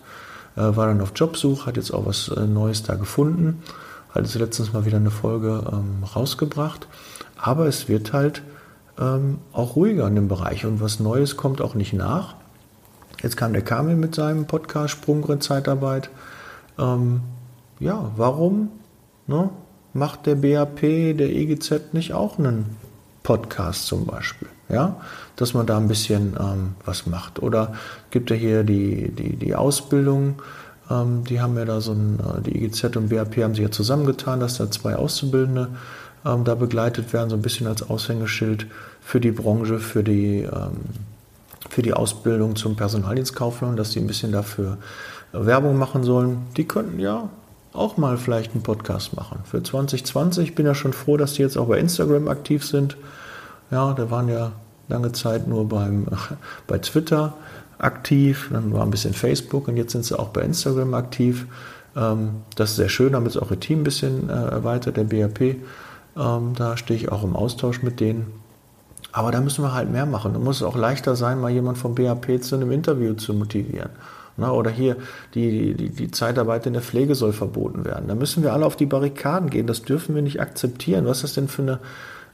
äh, 0.54 0.60
war 0.60 0.86
dann 0.86 1.00
auf 1.00 1.12
Jobsuche, 1.16 1.64
hat 1.64 1.78
jetzt 1.78 1.94
auch 1.94 2.04
was 2.04 2.28
äh, 2.28 2.46
Neues 2.46 2.82
da 2.82 2.96
gefunden, 2.96 3.62
hat 4.10 4.24
jetzt 4.24 4.34
letztens 4.34 4.74
mal 4.74 4.84
wieder 4.84 4.98
eine 4.98 5.10
Folge 5.10 5.64
ähm, 5.72 6.04
rausgebracht. 6.04 6.88
Aber 7.38 7.66
es 7.66 7.88
wird 7.88 8.12
halt 8.12 8.42
ähm, 8.98 9.38
auch 9.54 9.76
ruhiger 9.76 10.06
in 10.08 10.14
dem 10.14 10.28
Bereich 10.28 10.66
und 10.66 10.82
was 10.82 11.00
Neues 11.00 11.38
kommt 11.38 11.62
auch 11.62 11.74
nicht 11.74 11.94
nach. 11.94 12.34
Jetzt 13.22 13.36
kam 13.36 13.52
der 13.52 13.62
Kamil 13.62 13.96
mit 13.96 14.14
seinem 14.14 14.46
Podcast 14.46 14.90
Sprungbrett 14.90 15.42
Zeitarbeit. 15.42 16.08
Ähm, 16.78 17.20
ja, 17.78 18.10
warum 18.16 18.70
ne, 19.26 19.50
macht 19.92 20.26
der 20.26 20.36
BAP, 20.36 20.80
der 20.80 21.30
EGZ 21.30 21.92
nicht 21.92 22.14
auch 22.14 22.38
einen 22.38 22.76
Podcast 23.22 23.86
zum 23.86 24.06
Beispiel? 24.06 24.48
Ja, 24.70 25.00
dass 25.36 25.52
man 25.52 25.66
da 25.66 25.76
ein 25.76 25.88
bisschen 25.88 26.36
ähm, 26.40 26.74
was 26.84 27.06
macht. 27.06 27.42
Oder 27.42 27.74
gibt 28.10 28.30
ja 28.30 28.36
hier 28.36 28.64
die, 28.64 29.10
die, 29.10 29.36
die 29.36 29.54
Ausbildung, 29.54 30.40
ähm, 30.90 31.24
die 31.24 31.40
haben 31.40 31.56
ja 31.58 31.64
da 31.64 31.80
so 31.80 31.92
ein, 31.92 32.20
äh, 32.20 32.40
die 32.40 32.64
EGZ 32.64 32.96
und 32.96 33.08
BAP 33.08 33.36
haben 33.38 33.54
sich 33.54 33.64
ja 33.64 33.70
zusammengetan, 33.70 34.40
dass 34.40 34.56
da 34.58 34.70
zwei 34.70 34.96
Auszubildende 34.96 35.68
ähm, 36.24 36.44
da 36.44 36.54
begleitet 36.54 37.12
werden, 37.12 37.30
so 37.30 37.36
ein 37.36 37.42
bisschen 37.42 37.66
als 37.66 37.82
Aushängeschild 37.82 38.66
für 39.00 39.20
die 39.20 39.32
Branche, 39.32 39.78
für 39.78 40.02
die, 40.02 40.42
ähm, 40.42 40.80
für 41.70 41.82
die 41.82 41.94
Ausbildung 41.94 42.56
zum 42.56 42.76
Personaldienstkaufmann, 42.76 43.76
dass 43.76 43.90
die 43.90 44.00
ein 44.00 44.06
bisschen 44.06 44.32
dafür 44.32 44.76
äh, 45.32 45.46
Werbung 45.46 45.78
machen 45.78 46.02
sollen. 46.02 46.42
Die 46.56 46.66
könnten 46.66 46.98
ja 46.98 47.30
auch 47.72 47.96
mal 47.96 48.18
vielleicht 48.18 48.52
einen 48.52 48.62
Podcast 48.62 49.16
machen. 49.16 49.38
Für 49.44 49.62
2020 49.62 50.48
ich 50.50 50.54
bin 50.54 50.66
ja 50.66 50.74
schon 50.74 50.92
froh, 50.92 51.16
dass 51.16 51.34
die 51.34 51.42
jetzt 51.42 51.56
auch 51.56 51.68
bei 51.68 51.78
Instagram 51.78 52.28
aktiv 52.28 52.66
sind. 52.66 52.96
Ja, 53.70 53.94
da 53.94 54.10
waren 54.10 54.28
ja 54.28 54.52
lange 54.88 55.12
Zeit 55.12 55.46
nur 55.46 55.68
beim, 55.68 56.08
bei 56.66 56.78
Twitter 56.78 57.34
aktiv, 57.78 58.50
dann 58.52 58.72
war 58.74 58.82
ein 58.82 58.90
bisschen 58.90 59.14
Facebook 59.14 59.68
und 59.68 59.76
jetzt 59.76 59.92
sind 59.92 60.04
sie 60.04 60.18
auch 60.18 60.28
bei 60.28 60.42
Instagram 60.42 60.94
aktiv. 60.94 61.46
Ähm, 61.96 62.42
das 62.56 62.70
ist 62.70 62.76
sehr 62.76 62.88
schön, 62.88 63.12
damit 63.12 63.30
ist 63.30 63.40
auch 63.40 63.52
ihr 63.52 63.60
Team 63.60 63.80
ein 63.80 63.84
bisschen 63.84 64.28
äh, 64.28 64.32
erweitert, 64.32 64.96
der 64.96 65.04
BAP. 65.04 65.40
Ähm, 66.16 66.54
da 66.56 66.76
stehe 66.76 66.98
ich 66.98 67.12
auch 67.12 67.22
im 67.22 67.36
Austausch 67.36 67.82
mit 67.82 68.00
denen. 68.00 68.39
Aber 69.12 69.32
da 69.32 69.40
müssen 69.40 69.64
wir 69.64 69.74
halt 69.74 69.90
mehr 69.90 70.06
machen. 70.06 70.32
Da 70.32 70.38
muss 70.38 70.56
es 70.56 70.62
auch 70.62 70.76
leichter 70.76 71.16
sein, 71.16 71.40
mal 71.40 71.50
jemand 71.50 71.78
vom 71.78 71.94
BAP 71.94 72.42
zu 72.42 72.54
einem 72.54 72.70
Interview 72.70 73.14
zu 73.14 73.34
motivieren. 73.34 73.90
oder 74.38 74.70
hier, 74.70 74.96
die, 75.34 75.74
die, 75.74 75.90
die 75.90 76.10
Zeitarbeit 76.10 76.66
in 76.66 76.72
der 76.72 76.82
Pflege 76.82 77.14
soll 77.14 77.32
verboten 77.32 77.84
werden. 77.84 78.08
Da 78.08 78.14
müssen 78.14 78.42
wir 78.42 78.52
alle 78.52 78.66
auf 78.66 78.76
die 78.76 78.86
Barrikaden 78.86 79.50
gehen. 79.50 79.66
Das 79.66 79.82
dürfen 79.82 80.14
wir 80.14 80.22
nicht 80.22 80.40
akzeptieren. 80.40 81.06
Was 81.06 81.24
ist 81.24 81.36
denn 81.36 81.48
für 81.48 81.62
eine 81.62 81.80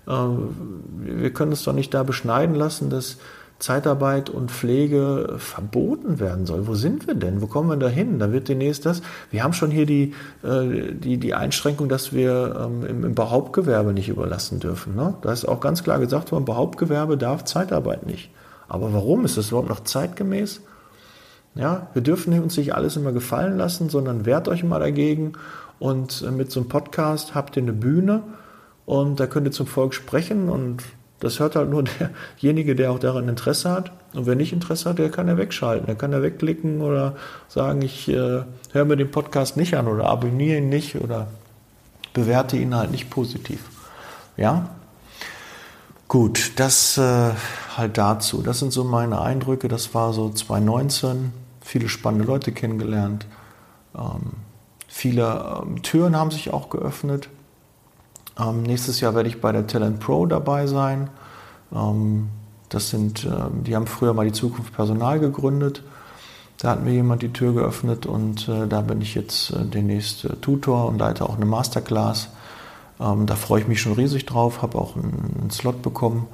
ähm, 0.08 0.82
wir 0.98 1.32
können 1.32 1.52
es 1.52 1.64
doch 1.64 1.72
nicht 1.72 1.92
da 1.92 2.02
beschneiden 2.02 2.54
lassen, 2.54 2.90
dass 2.90 3.18
Zeitarbeit 3.58 4.28
und 4.28 4.50
Pflege 4.50 5.36
verboten 5.38 6.20
werden 6.20 6.44
soll. 6.44 6.66
Wo 6.66 6.74
sind 6.74 7.06
wir 7.06 7.14
denn? 7.14 7.40
Wo 7.40 7.46
kommen 7.46 7.70
wir 7.70 7.76
da 7.76 7.88
hin? 7.88 8.18
Da 8.18 8.30
wird 8.30 8.48
demnächst 8.48 8.84
das. 8.84 9.00
Wir 9.30 9.42
haben 9.42 9.54
schon 9.54 9.70
hier 9.70 9.86
die, 9.86 10.14
äh, 10.42 10.92
die, 10.92 11.16
die 11.16 11.34
Einschränkung, 11.34 11.88
dass 11.88 12.12
wir 12.12 12.54
ähm, 12.60 12.86
im, 12.86 13.04
im 13.04 13.14
Behauptgewerbe 13.14 13.94
nicht 13.94 14.10
überlassen 14.10 14.60
dürfen. 14.60 14.94
Ne? 14.94 15.14
Da 15.22 15.32
ist 15.32 15.46
auch 15.46 15.60
ganz 15.60 15.82
klar 15.82 15.98
gesagt 15.98 16.32
worden, 16.32 16.44
Behauptgewerbe 16.44 17.16
darf 17.16 17.44
Zeitarbeit 17.44 18.06
nicht. 18.06 18.30
Aber 18.68 18.92
warum? 18.92 19.24
Ist 19.24 19.38
das 19.38 19.48
überhaupt 19.48 19.70
noch 19.70 19.84
zeitgemäß? 19.84 20.60
Ja, 21.54 21.86
wir 21.94 22.02
dürfen 22.02 22.38
uns 22.38 22.58
nicht 22.58 22.74
alles 22.74 22.96
immer 22.96 23.12
gefallen 23.12 23.56
lassen, 23.56 23.88
sondern 23.88 24.26
wehrt 24.26 24.48
euch 24.48 24.64
mal 24.64 24.80
dagegen. 24.80 25.32
Und 25.78 26.22
äh, 26.26 26.30
mit 26.30 26.50
so 26.52 26.60
einem 26.60 26.68
Podcast 26.68 27.34
habt 27.34 27.56
ihr 27.56 27.62
eine 27.62 27.72
Bühne 27.72 28.22
und 28.84 29.18
da 29.18 29.26
könnt 29.26 29.46
ihr 29.46 29.52
zum 29.52 29.66
Volk 29.66 29.94
sprechen 29.94 30.48
und 30.50 30.82
das 31.20 31.40
hört 31.40 31.56
halt 31.56 31.70
nur 31.70 31.84
derjenige, 32.40 32.74
der 32.74 32.90
auch 32.92 32.98
daran 32.98 33.28
Interesse 33.28 33.70
hat. 33.70 33.92
Und 34.14 34.26
wer 34.26 34.34
nicht 34.34 34.52
Interesse 34.52 34.90
hat, 34.90 34.98
der 34.98 35.10
kann 35.10 35.28
ja 35.28 35.36
wegschalten. 35.36 35.86
Der 35.86 35.94
kann 35.94 36.12
ja 36.12 36.22
wegklicken 36.22 36.80
oder 36.80 37.16
sagen, 37.48 37.82
ich 37.82 38.08
äh, 38.08 38.42
höre 38.72 38.84
mir 38.84 38.96
den 38.96 39.10
Podcast 39.10 39.56
nicht 39.56 39.74
an 39.76 39.88
oder 39.88 40.06
abonniere 40.06 40.58
ihn 40.58 40.68
nicht 40.68 40.96
oder 40.96 41.28
bewerte 42.12 42.56
ihn 42.56 42.74
halt 42.74 42.90
nicht 42.90 43.10
positiv. 43.10 43.60
Ja? 44.36 44.70
Gut, 46.08 46.52
das 46.56 46.98
äh, 46.98 47.30
halt 47.76 47.98
dazu. 47.98 48.42
Das 48.42 48.58
sind 48.58 48.72
so 48.72 48.84
meine 48.84 49.20
Eindrücke. 49.20 49.68
Das 49.68 49.94
war 49.94 50.12
so 50.12 50.30
2019. 50.30 51.32
Viele 51.60 51.88
spannende 51.88 52.26
Leute 52.26 52.52
kennengelernt. 52.52 53.26
Ähm, 53.96 54.34
viele 54.86 55.62
ähm, 55.62 55.82
Türen 55.82 56.16
haben 56.16 56.30
sich 56.30 56.52
auch 56.52 56.70
geöffnet. 56.70 57.28
Ähm, 58.38 58.62
nächstes 58.62 59.00
Jahr 59.00 59.14
werde 59.14 59.28
ich 59.28 59.40
bei 59.40 59.52
der 59.52 59.66
Talent 59.66 60.00
Pro 60.00 60.26
dabei 60.26 60.66
sein. 60.66 61.08
Ähm, 61.74 62.28
das 62.68 62.90
sind, 62.90 63.24
äh, 63.24 63.30
die 63.64 63.74
haben 63.74 63.86
früher 63.86 64.14
mal 64.14 64.26
die 64.26 64.32
Zukunft 64.32 64.74
Personal 64.74 65.18
gegründet. 65.20 65.82
Da 66.58 66.70
hat 66.70 66.82
mir 66.82 66.92
jemand 66.92 67.22
die 67.22 67.32
Tür 67.32 67.52
geöffnet 67.52 68.06
und 68.06 68.48
äh, 68.48 68.66
da 68.66 68.80
bin 68.80 69.00
ich 69.00 69.14
jetzt 69.14 69.50
äh, 69.50 69.64
demnächst 69.64 70.24
äh, 70.24 70.36
Tutor 70.36 70.86
und 70.86 70.98
leite 70.98 71.28
auch 71.28 71.36
eine 71.36 71.44
Masterclass. 71.44 72.30
Ähm, 72.98 73.26
da 73.26 73.36
freue 73.36 73.60
ich 73.60 73.68
mich 73.68 73.80
schon 73.80 73.92
riesig 73.92 74.24
drauf, 74.26 74.62
habe 74.62 74.78
auch 74.78 74.96
einen, 74.96 75.36
einen, 75.38 75.50
Slot 75.50 75.82
bekommen, 75.82 76.26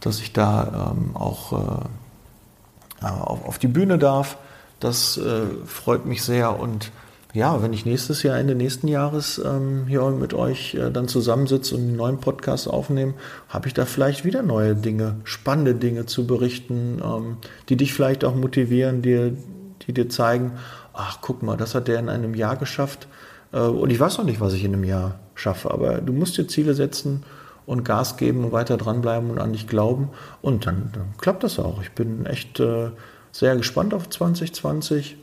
dass 0.00 0.20
ich 0.20 0.32
da 0.34 0.92
ähm, 0.92 1.16
auch 1.16 1.52
äh, 1.52 3.06
auf, 3.06 3.46
auf, 3.46 3.58
die 3.58 3.68
Bühne 3.68 3.98
darf. 3.98 4.36
Das 4.80 5.16
äh, 5.16 5.46
freut 5.64 6.04
mich 6.04 6.22
sehr 6.22 6.58
und 6.58 6.90
ja, 7.34 7.60
wenn 7.62 7.72
ich 7.72 7.84
nächstes 7.84 8.22
Jahr, 8.22 8.38
Ende 8.38 8.54
nächsten 8.54 8.86
Jahres 8.86 9.42
ähm, 9.44 9.86
hier 9.88 10.08
mit 10.10 10.34
euch 10.34 10.76
äh, 10.76 10.92
dann 10.92 11.08
zusammensitze 11.08 11.74
und 11.74 11.82
einen 11.82 11.96
neuen 11.96 12.20
Podcast 12.20 12.68
aufnehme, 12.68 13.14
habe 13.48 13.66
ich 13.66 13.74
da 13.74 13.86
vielleicht 13.86 14.24
wieder 14.24 14.42
neue 14.42 14.76
Dinge, 14.76 15.16
spannende 15.24 15.74
Dinge 15.74 16.06
zu 16.06 16.28
berichten, 16.28 17.02
ähm, 17.04 17.38
die 17.68 17.76
dich 17.76 17.92
vielleicht 17.92 18.24
auch 18.24 18.36
motivieren, 18.36 19.02
dir, 19.02 19.36
die 19.82 19.92
dir 19.92 20.08
zeigen, 20.08 20.52
ach 20.92 21.18
guck 21.22 21.42
mal, 21.42 21.56
das 21.56 21.74
hat 21.74 21.88
der 21.88 21.98
in 21.98 22.08
einem 22.08 22.34
Jahr 22.34 22.56
geschafft. 22.56 23.08
Äh, 23.52 23.58
und 23.58 23.90
ich 23.90 23.98
weiß 23.98 24.18
noch 24.18 24.24
nicht, 24.24 24.40
was 24.40 24.52
ich 24.52 24.62
in 24.62 24.72
einem 24.72 24.84
Jahr 24.84 25.18
schaffe, 25.34 25.72
aber 25.72 26.00
du 26.00 26.12
musst 26.12 26.38
dir 26.38 26.46
Ziele 26.46 26.74
setzen 26.74 27.24
und 27.66 27.84
Gas 27.84 28.16
geben 28.16 28.44
und 28.44 28.52
weiter 28.52 28.76
dranbleiben 28.76 29.30
und 29.30 29.40
an 29.40 29.52
dich 29.52 29.66
glauben. 29.66 30.10
Und 30.40 30.66
dann, 30.66 30.90
dann 30.92 31.14
klappt 31.18 31.42
das 31.42 31.58
auch. 31.58 31.82
Ich 31.82 31.90
bin 31.90 32.26
echt 32.26 32.60
äh, 32.60 32.90
sehr 33.32 33.56
gespannt 33.56 33.92
auf 33.92 34.08
2020 34.08 35.16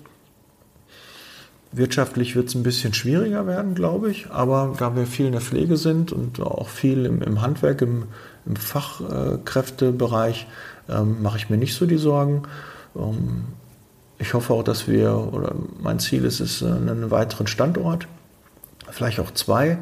Wirtschaftlich 1.74 2.36
wird 2.36 2.50
es 2.50 2.56
ein 2.56 2.64
bisschen 2.64 2.94
schwieriger 2.94 3.48
werden, 3.48 3.76
glaube 3.76 4.12
ich, 4.12 4.30
aber 4.30 4.74
da 4.78 4.96
wir 4.96 5.08
viel 5.08 5.28
in 5.28 5.32
der 5.32 5.42
Pflege 5.42 5.78
sind 5.78 6.12
und 6.12 6.42
auch 6.42 6.68
viel 6.68 7.06
im, 7.06 7.22
im 7.22 7.42
Handwerk, 7.42 7.82
im, 7.82 8.06
im 8.46 8.58
Fachkräftebereich, 8.58 10.48
ähm, 10.90 11.22
mache 11.22 11.38
ich 11.38 11.50
mir 11.50 11.56
nicht 11.58 11.74
so 11.76 11.86
die 11.86 11.98
Sorgen. 11.98 12.44
Ähm, 12.96 13.46
ich 14.20 14.34
hoffe 14.34 14.54
auch, 14.54 14.64
dass 14.64 14.90
wir, 14.90 15.16
oder 15.32 15.56
mein 15.82 16.00
Ziel 16.00 16.26
ist 16.26 16.42
es, 16.42 16.62
einen 16.62 17.10
weiteren 17.10 17.48
Standort, 17.48 18.08
vielleicht 18.90 19.22
auch 19.22 19.32
zwei, 19.32 19.78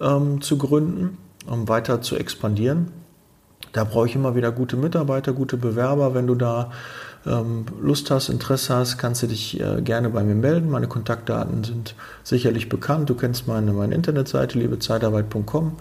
ähm, 0.00 0.40
zu 0.40 0.58
gründen, 0.58 1.18
um 1.46 1.68
weiter 1.68 2.02
zu 2.02 2.16
expandieren. 2.16 2.90
Da 3.72 3.84
brauche 3.84 4.06
ich 4.06 4.14
immer 4.14 4.34
wieder 4.34 4.50
gute 4.50 4.76
Mitarbeiter, 4.76 5.32
gute 5.32 5.56
Bewerber. 5.56 6.14
Wenn 6.14 6.26
du 6.26 6.34
da 6.34 6.70
Lust 7.24 8.10
hast, 8.10 8.28
Interesse 8.28 8.74
hast, 8.74 8.96
kannst 8.96 9.22
du 9.22 9.26
dich 9.26 9.60
äh, 9.60 9.82
gerne 9.82 10.08
bei 10.10 10.22
mir 10.22 10.34
melden. 10.34 10.70
Meine 10.70 10.88
Kontaktdaten 10.88 11.64
sind 11.64 11.94
sicherlich 12.22 12.68
bekannt. 12.68 13.10
Du 13.10 13.14
kennst 13.14 13.46
meine, 13.46 13.72
meine 13.72 13.94
Internetseite 13.94 14.58
liebezeitarbeit.com 14.58 15.76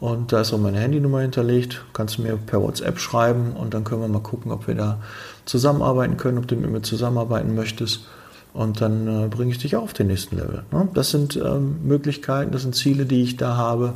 und 0.00 0.32
da 0.32 0.40
ist 0.40 0.52
auch 0.52 0.58
meine 0.58 0.80
Handynummer 0.80 1.20
hinterlegt. 1.20 1.84
Kannst 1.92 2.18
du 2.18 2.22
mir 2.22 2.36
per 2.36 2.60
WhatsApp 2.60 2.98
schreiben 2.98 3.52
und 3.52 3.72
dann 3.72 3.84
können 3.84 4.00
wir 4.00 4.08
mal 4.08 4.20
gucken, 4.20 4.50
ob 4.50 4.66
wir 4.66 4.74
da 4.74 4.98
zusammenarbeiten 5.44 6.16
können, 6.16 6.38
ob 6.38 6.48
du 6.48 6.56
mit 6.56 6.70
mir 6.70 6.82
zusammenarbeiten 6.82 7.54
möchtest. 7.54 8.06
Und 8.52 8.80
dann 8.80 9.06
äh, 9.06 9.28
bringe 9.28 9.52
ich 9.52 9.58
dich 9.58 9.76
auf 9.76 9.92
den 9.92 10.08
nächsten 10.08 10.36
Level. 10.36 10.64
Ne? 10.72 10.88
Das 10.92 11.10
sind 11.10 11.36
ähm, 11.36 11.78
Möglichkeiten, 11.84 12.52
das 12.52 12.62
sind 12.62 12.74
Ziele, 12.74 13.06
die 13.06 13.22
ich 13.22 13.36
da 13.36 13.56
habe. 13.56 13.94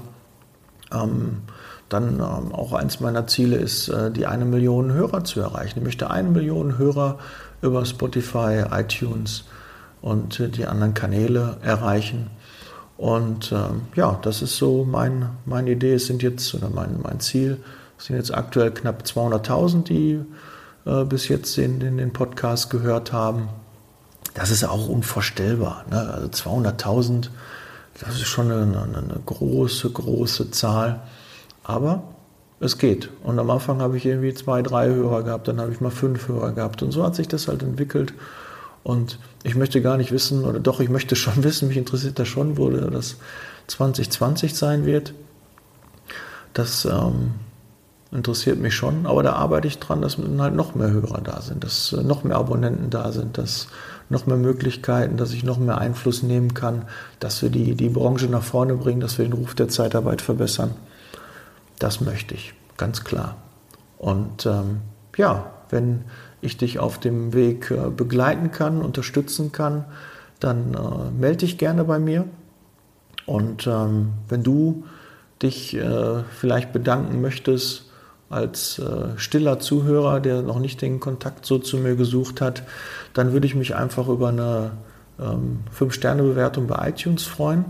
Ähm, 0.92 1.38
dann 1.88 2.14
ähm, 2.14 2.52
auch 2.52 2.72
eins 2.72 3.00
meiner 3.00 3.26
Ziele 3.26 3.56
ist, 3.56 3.88
äh, 3.88 4.10
die 4.10 4.26
eine 4.26 4.44
Million 4.44 4.92
Hörer 4.92 5.24
zu 5.24 5.40
erreichen. 5.40 5.78
Ich 5.78 5.84
möchte 5.84 6.10
eine 6.10 6.28
Million 6.28 6.78
Hörer 6.78 7.18
über 7.62 7.84
Spotify, 7.84 8.64
iTunes 8.70 9.44
und 10.02 10.40
äh, 10.40 10.48
die 10.48 10.66
anderen 10.66 10.94
Kanäle 10.94 11.58
erreichen. 11.62 12.30
Und 12.96 13.52
ähm, 13.52 13.82
ja, 13.94 14.18
das 14.22 14.42
ist 14.42 14.56
so 14.56 14.84
mein, 14.84 15.30
meine 15.44 15.70
Idee. 15.70 15.94
Es 15.94 16.06
sind 16.06 16.22
jetzt, 16.22 16.54
oder 16.54 16.70
mein, 16.70 17.00
mein 17.02 17.20
Ziel, 17.20 17.58
es 17.98 18.06
sind 18.06 18.16
jetzt 18.16 18.34
aktuell 18.34 18.70
knapp 18.72 19.02
200.000, 19.02 19.84
die 19.84 20.20
äh, 20.86 21.04
bis 21.04 21.28
jetzt 21.28 21.56
den, 21.56 21.78
den, 21.78 21.98
den 21.98 22.12
Podcast 22.12 22.70
gehört 22.70 23.12
haben. 23.12 23.48
Das 24.34 24.50
ist 24.50 24.64
auch 24.64 24.88
unvorstellbar. 24.88 25.84
Ne? 25.90 25.98
Also 25.98 26.28
200.000, 26.28 27.28
das 28.00 28.14
ist 28.16 28.26
schon 28.26 28.50
eine, 28.50 28.82
eine 28.82 29.20
große, 29.24 29.90
große 29.90 30.50
Zahl. 30.50 31.00
Aber 31.66 32.04
es 32.60 32.78
geht. 32.78 33.10
Und 33.24 33.38
am 33.38 33.50
Anfang 33.50 33.80
habe 33.80 33.96
ich 33.96 34.06
irgendwie 34.06 34.32
zwei, 34.32 34.62
drei 34.62 34.88
Hörer 34.88 35.24
gehabt, 35.24 35.48
dann 35.48 35.60
habe 35.60 35.72
ich 35.72 35.80
mal 35.80 35.90
fünf 35.90 36.28
Hörer 36.28 36.52
gehabt. 36.52 36.82
Und 36.82 36.92
so 36.92 37.02
hat 37.04 37.16
sich 37.16 37.28
das 37.28 37.48
halt 37.48 37.62
entwickelt. 37.62 38.14
Und 38.82 39.18
ich 39.42 39.56
möchte 39.56 39.82
gar 39.82 39.96
nicht 39.96 40.12
wissen, 40.12 40.44
oder 40.44 40.60
doch, 40.60 40.78
ich 40.78 40.88
möchte 40.88 41.16
schon 41.16 41.42
wissen, 41.44 41.68
mich 41.68 41.76
interessiert 41.76 42.18
das 42.18 42.28
schon, 42.28 42.56
wo 42.56 42.70
das 42.70 43.16
2020 43.66 44.54
sein 44.54 44.86
wird. 44.86 45.12
Das 46.54 46.84
ähm, 46.84 47.32
interessiert 48.12 48.60
mich 48.60 48.74
schon, 48.74 49.04
aber 49.04 49.24
da 49.24 49.32
arbeite 49.32 49.66
ich 49.66 49.78
dran, 49.78 50.00
dass 50.00 50.16
halt 50.16 50.54
noch 50.54 50.74
mehr 50.76 50.90
Hörer 50.90 51.20
da 51.20 51.42
sind, 51.42 51.64
dass 51.64 51.92
äh, 51.92 52.02
noch 52.02 52.22
mehr 52.22 52.36
Abonnenten 52.36 52.90
da 52.90 53.10
sind, 53.10 53.38
dass 53.38 53.66
noch 54.08 54.26
mehr 54.26 54.36
Möglichkeiten, 54.36 55.16
dass 55.16 55.32
ich 55.32 55.42
noch 55.42 55.58
mehr 55.58 55.78
Einfluss 55.78 56.22
nehmen 56.22 56.54
kann, 56.54 56.84
dass 57.18 57.42
wir 57.42 57.50
die, 57.50 57.74
die 57.74 57.88
Branche 57.88 58.26
nach 58.26 58.44
vorne 58.44 58.74
bringen, 58.76 59.00
dass 59.00 59.18
wir 59.18 59.24
den 59.24 59.34
Ruf 59.34 59.56
der 59.56 59.68
Zeitarbeit 59.68 60.22
verbessern. 60.22 60.70
Das 61.78 62.00
möchte 62.00 62.34
ich, 62.34 62.54
ganz 62.76 63.04
klar. 63.04 63.36
Und 63.98 64.46
ähm, 64.46 64.80
ja, 65.16 65.50
wenn 65.70 66.04
ich 66.40 66.56
dich 66.56 66.78
auf 66.78 66.98
dem 66.98 67.32
Weg 67.32 67.70
äh, 67.70 67.90
begleiten 67.90 68.50
kann, 68.50 68.82
unterstützen 68.82 69.52
kann, 69.52 69.84
dann 70.40 70.74
äh, 70.74 71.10
melde 71.10 71.38
dich 71.38 71.58
gerne 71.58 71.84
bei 71.84 71.98
mir. 71.98 72.24
Und 73.26 73.66
ähm, 73.66 74.12
wenn 74.28 74.42
du 74.42 74.84
dich 75.42 75.76
äh, 75.76 76.22
vielleicht 76.38 76.72
bedanken 76.72 77.20
möchtest 77.20 77.90
als 78.28 78.78
äh, 78.78 79.16
stiller 79.16 79.60
Zuhörer, 79.60 80.20
der 80.20 80.42
noch 80.42 80.58
nicht 80.58 80.82
den 80.82 81.00
Kontakt 81.00 81.46
so 81.46 81.58
zu 81.58 81.78
mir 81.78 81.96
gesucht 81.96 82.40
hat, 82.40 82.62
dann 83.14 83.32
würde 83.32 83.46
ich 83.46 83.54
mich 83.54 83.74
einfach 83.74 84.08
über 84.08 84.28
eine 84.28 84.72
ähm, 85.20 85.60
5-Sterne-Bewertung 85.76 86.66
bei 86.66 86.88
iTunes 86.88 87.24
freuen. 87.24 87.64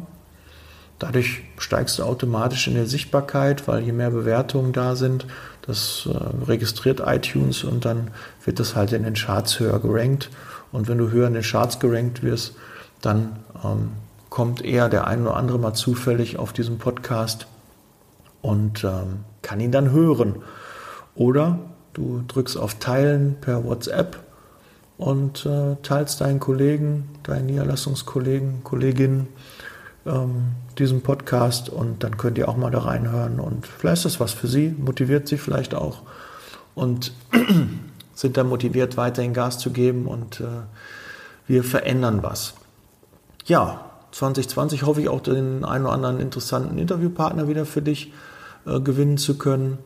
Dadurch 0.99 1.43
steigst 1.59 1.99
du 1.99 2.05
automatisch 2.05 2.69
in 2.69 2.75
der 2.75 2.87
Sichtbarkeit, 2.87 3.69
weil 3.69 3.83
je 3.83 3.93
mehr 3.93 4.11
Bewertungen 4.11 4.73
da 4.73 4.97
sind, 4.97 5.27
das 5.63 6.09
äh, 6.11 6.47
registriert 6.47 7.03
iTunes 7.05 7.65
und 7.65 7.85
dann 7.85 8.11
wird 8.45 8.61
das 8.61 8.75
halt 8.77 8.93
in 8.93 9.03
den 9.03 9.15
Charts 9.15 9.61
höher 9.61 9.79
gerankt. 9.79 10.31
Und 10.73 10.89
wenn 10.89 10.99
du 10.99 11.11
höher 11.11 11.27
in 11.27 11.35
den 11.35 11.43
Charts 11.43 11.81
gerankt 11.81 12.23
wirst, 12.23 12.55
dann 13.03 13.37
ähm, 13.63 13.91
kommt 14.31 14.65
eher 14.65 14.89
der 14.89 15.07
ein 15.07 15.23
oder 15.23 15.37
andere 15.37 15.59
mal 15.59 15.75
zufällig 15.75 16.39
auf 16.39 16.53
diesen 16.53 16.79
Podcast 16.79 17.47
und 18.41 18.85
ähm, 18.85 19.25
kann 19.43 19.61
ihn 19.61 19.73
dann 19.73 19.91
hören. 19.91 20.37
Oder 21.15 21.59
du 21.93 22.23
drückst 22.27 22.57
auf 22.57 22.79
Teilen 22.79 23.37
per 23.41 23.65
WhatsApp 23.65 24.19
und 24.99 25.45
äh, 25.47 25.77
teilst 25.83 26.21
deinen 26.21 26.41
Kollegen, 26.41 27.09
deinen 27.23 27.47
Niederlassungskollegen, 27.47 28.65
Kolleginnen 28.65 29.29
ähm, 30.07 30.53
diesen 30.79 31.03
Podcast 31.03 31.69
und 31.69 32.05
dann 32.05 32.17
könnt 32.17 32.39
ihr 32.39 32.49
auch 32.49 32.57
mal 32.57 32.71
da 32.71 32.81
reinhören 32.81 33.41
und 33.41 33.67
vielleicht 33.67 33.99
ist 33.99 34.05
das 34.05 34.21
was 34.21 34.33
für 34.33 34.47
sie, 34.47 34.75
motiviert 34.79 35.29
sie 35.29 35.39
vielleicht 35.39 35.75
auch 35.75 36.03
und 36.75 37.13
sind 38.15 38.37
dann 38.37 38.49
motiviert, 38.49 38.97
weiterhin 38.97 39.35
Gas 39.35 39.59
zu 39.59 39.71
geben 39.71 40.07
und 40.07 40.41
äh, 40.41 40.45
wir 41.47 41.65
verändern 41.65 42.23
was. 42.23 42.55
Ja, 43.47 43.91
2020 44.13 44.85
hoffe 44.85 45.01
ich 45.01 45.09
auch 45.09 45.21
den 45.21 45.65
einen 45.65 45.85
oder 45.85 45.95
anderen 45.95 46.21
interessanten 46.21 46.79
Interviewpartner 46.79 47.49
wieder 47.49 47.67
für 47.67 47.83
dich 47.83 48.13
äh, 48.67 48.81
gewinnen 48.81 49.19
zu 49.19 49.39
können. 49.39 49.79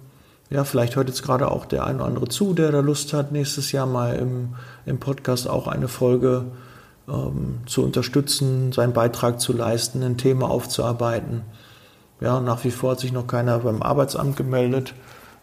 Ja, 0.50 0.64
vielleicht 0.64 0.96
hört 0.96 1.08
jetzt 1.08 1.22
gerade 1.22 1.50
auch 1.50 1.64
der 1.64 1.84
ein 1.84 1.96
oder 1.96 2.06
andere 2.06 2.28
zu, 2.28 2.54
der 2.54 2.72
da 2.72 2.80
Lust 2.80 3.12
hat, 3.12 3.32
nächstes 3.32 3.72
Jahr 3.72 3.86
mal 3.86 4.16
im, 4.16 4.54
im 4.86 4.98
Podcast 4.98 5.48
auch 5.48 5.68
eine 5.68 5.88
Folge 5.88 6.46
ähm, 7.10 7.60
zu 7.66 7.84
unterstützen, 7.84 8.72
seinen 8.72 8.92
Beitrag 8.92 9.40
zu 9.40 9.52
leisten, 9.52 10.02
ein 10.02 10.16
Thema 10.16 10.50
aufzuarbeiten. 10.50 11.42
Ja, 12.20 12.40
nach 12.40 12.64
wie 12.64 12.70
vor 12.70 12.92
hat 12.92 13.00
sich 13.00 13.12
noch 13.12 13.26
keiner 13.26 13.58
beim 13.60 13.82
Arbeitsamt 13.82 14.36
gemeldet 14.36 14.94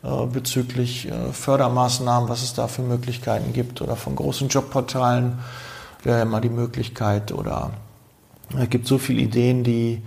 äh, 0.03 0.25
bezüglich 0.25 1.09
äh, 1.09 1.31
Fördermaßnahmen, 1.31 2.29
was 2.29 2.43
es 2.43 2.53
da 2.53 2.67
für 2.67 2.83
Möglichkeiten 2.83 3.53
gibt 3.53 3.81
oder 3.81 3.95
von 3.95 4.15
großen 4.15 4.47
Jobportalen 4.47 5.39
wäre 6.03 6.21
immer 6.21 6.39
die 6.39 6.49
Möglichkeit 6.49 7.31
oder 7.31 7.71
es 8.57 8.69
gibt 8.69 8.87
so 8.87 8.97
viele 8.97 9.21
Ideen, 9.21 9.63
die, 9.63 10.01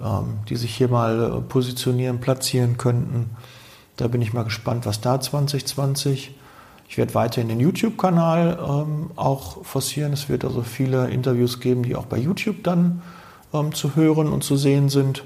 ähm, 0.00 0.38
die 0.48 0.56
sich 0.56 0.74
hier 0.74 0.88
mal 0.88 1.22
äh, 1.22 1.40
positionieren, 1.42 2.20
platzieren 2.20 2.78
könnten. 2.78 3.30
Da 3.96 4.08
bin 4.08 4.22
ich 4.22 4.32
mal 4.32 4.44
gespannt, 4.44 4.86
was 4.86 5.00
da 5.00 5.20
2020 5.20 6.34
ich 6.88 6.98
werde 6.98 7.14
weiterhin 7.14 7.48
den 7.48 7.60
YouTube-Kanal 7.60 8.58
ähm, 8.60 9.10
auch 9.16 9.64
forcieren. 9.64 10.12
Es 10.12 10.28
wird 10.28 10.44
also 10.44 10.62
viele 10.62 11.10
Interviews 11.10 11.60
geben, 11.60 11.82
die 11.82 11.96
auch 11.96 12.06
bei 12.06 12.18
YouTube 12.18 12.62
dann 12.62 13.02
ähm, 13.52 13.74
zu 13.74 13.96
hören 13.96 14.32
und 14.32 14.44
zu 14.44 14.56
sehen 14.56 14.88
sind. 14.88 15.24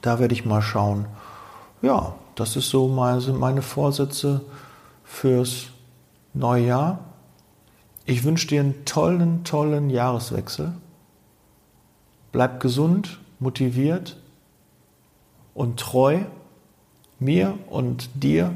Da 0.00 0.18
werde 0.18 0.34
ich 0.34 0.44
mal 0.44 0.62
schauen. 0.62 1.06
Ja, 1.82 2.14
das 2.34 2.56
ist 2.56 2.70
so 2.70 2.88
meine, 2.88 3.20
sind 3.20 3.38
meine 3.38 3.62
Vorsätze 3.62 4.42
fürs 5.04 5.66
neue 6.34 6.66
Jahr. 6.66 6.98
Ich 8.04 8.24
wünsche 8.24 8.48
dir 8.48 8.60
einen 8.60 8.84
tollen, 8.84 9.44
tollen 9.44 9.90
Jahreswechsel. 9.90 10.72
Bleib 12.32 12.60
gesund, 12.60 13.20
motiviert 13.38 14.16
und 15.54 15.78
treu 15.78 16.20
mir 17.18 17.58
und 17.68 18.10
dir 18.14 18.54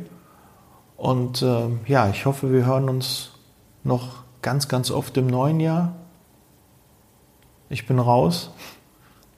und 1.03 1.43
äh, 1.43 1.69
ja, 1.87 2.09
ich 2.11 2.27
hoffe, 2.27 2.53
wir 2.53 2.65
hören 2.65 2.89
uns 2.89 3.33
noch 3.83 4.23
ganz, 4.41 4.69
ganz 4.69 4.93
oft 4.93 5.17
im 5.17 5.27
neuen 5.27 5.59
Jahr. 5.59 5.97
Ich 7.69 7.89
bin 7.89 7.99
raus. 7.99 8.51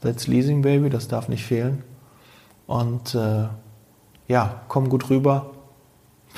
That's 0.03 0.27
Leasing 0.27 0.61
Baby, 0.61 0.91
das 0.91 1.09
darf 1.09 1.31
nicht 1.31 1.43
fehlen. 1.43 1.83
Und 2.67 3.15
äh, 3.15 3.49
ja, 4.29 4.61
komm 4.69 4.91
gut 4.91 5.09
rüber. 5.09 5.53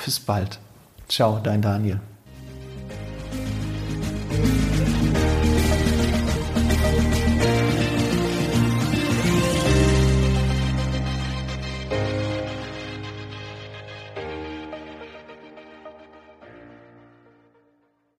Bis 0.05 0.17
bald. 0.17 0.61
Ciao, 1.09 1.41
dein 1.43 1.61
Daniel. 1.61 1.99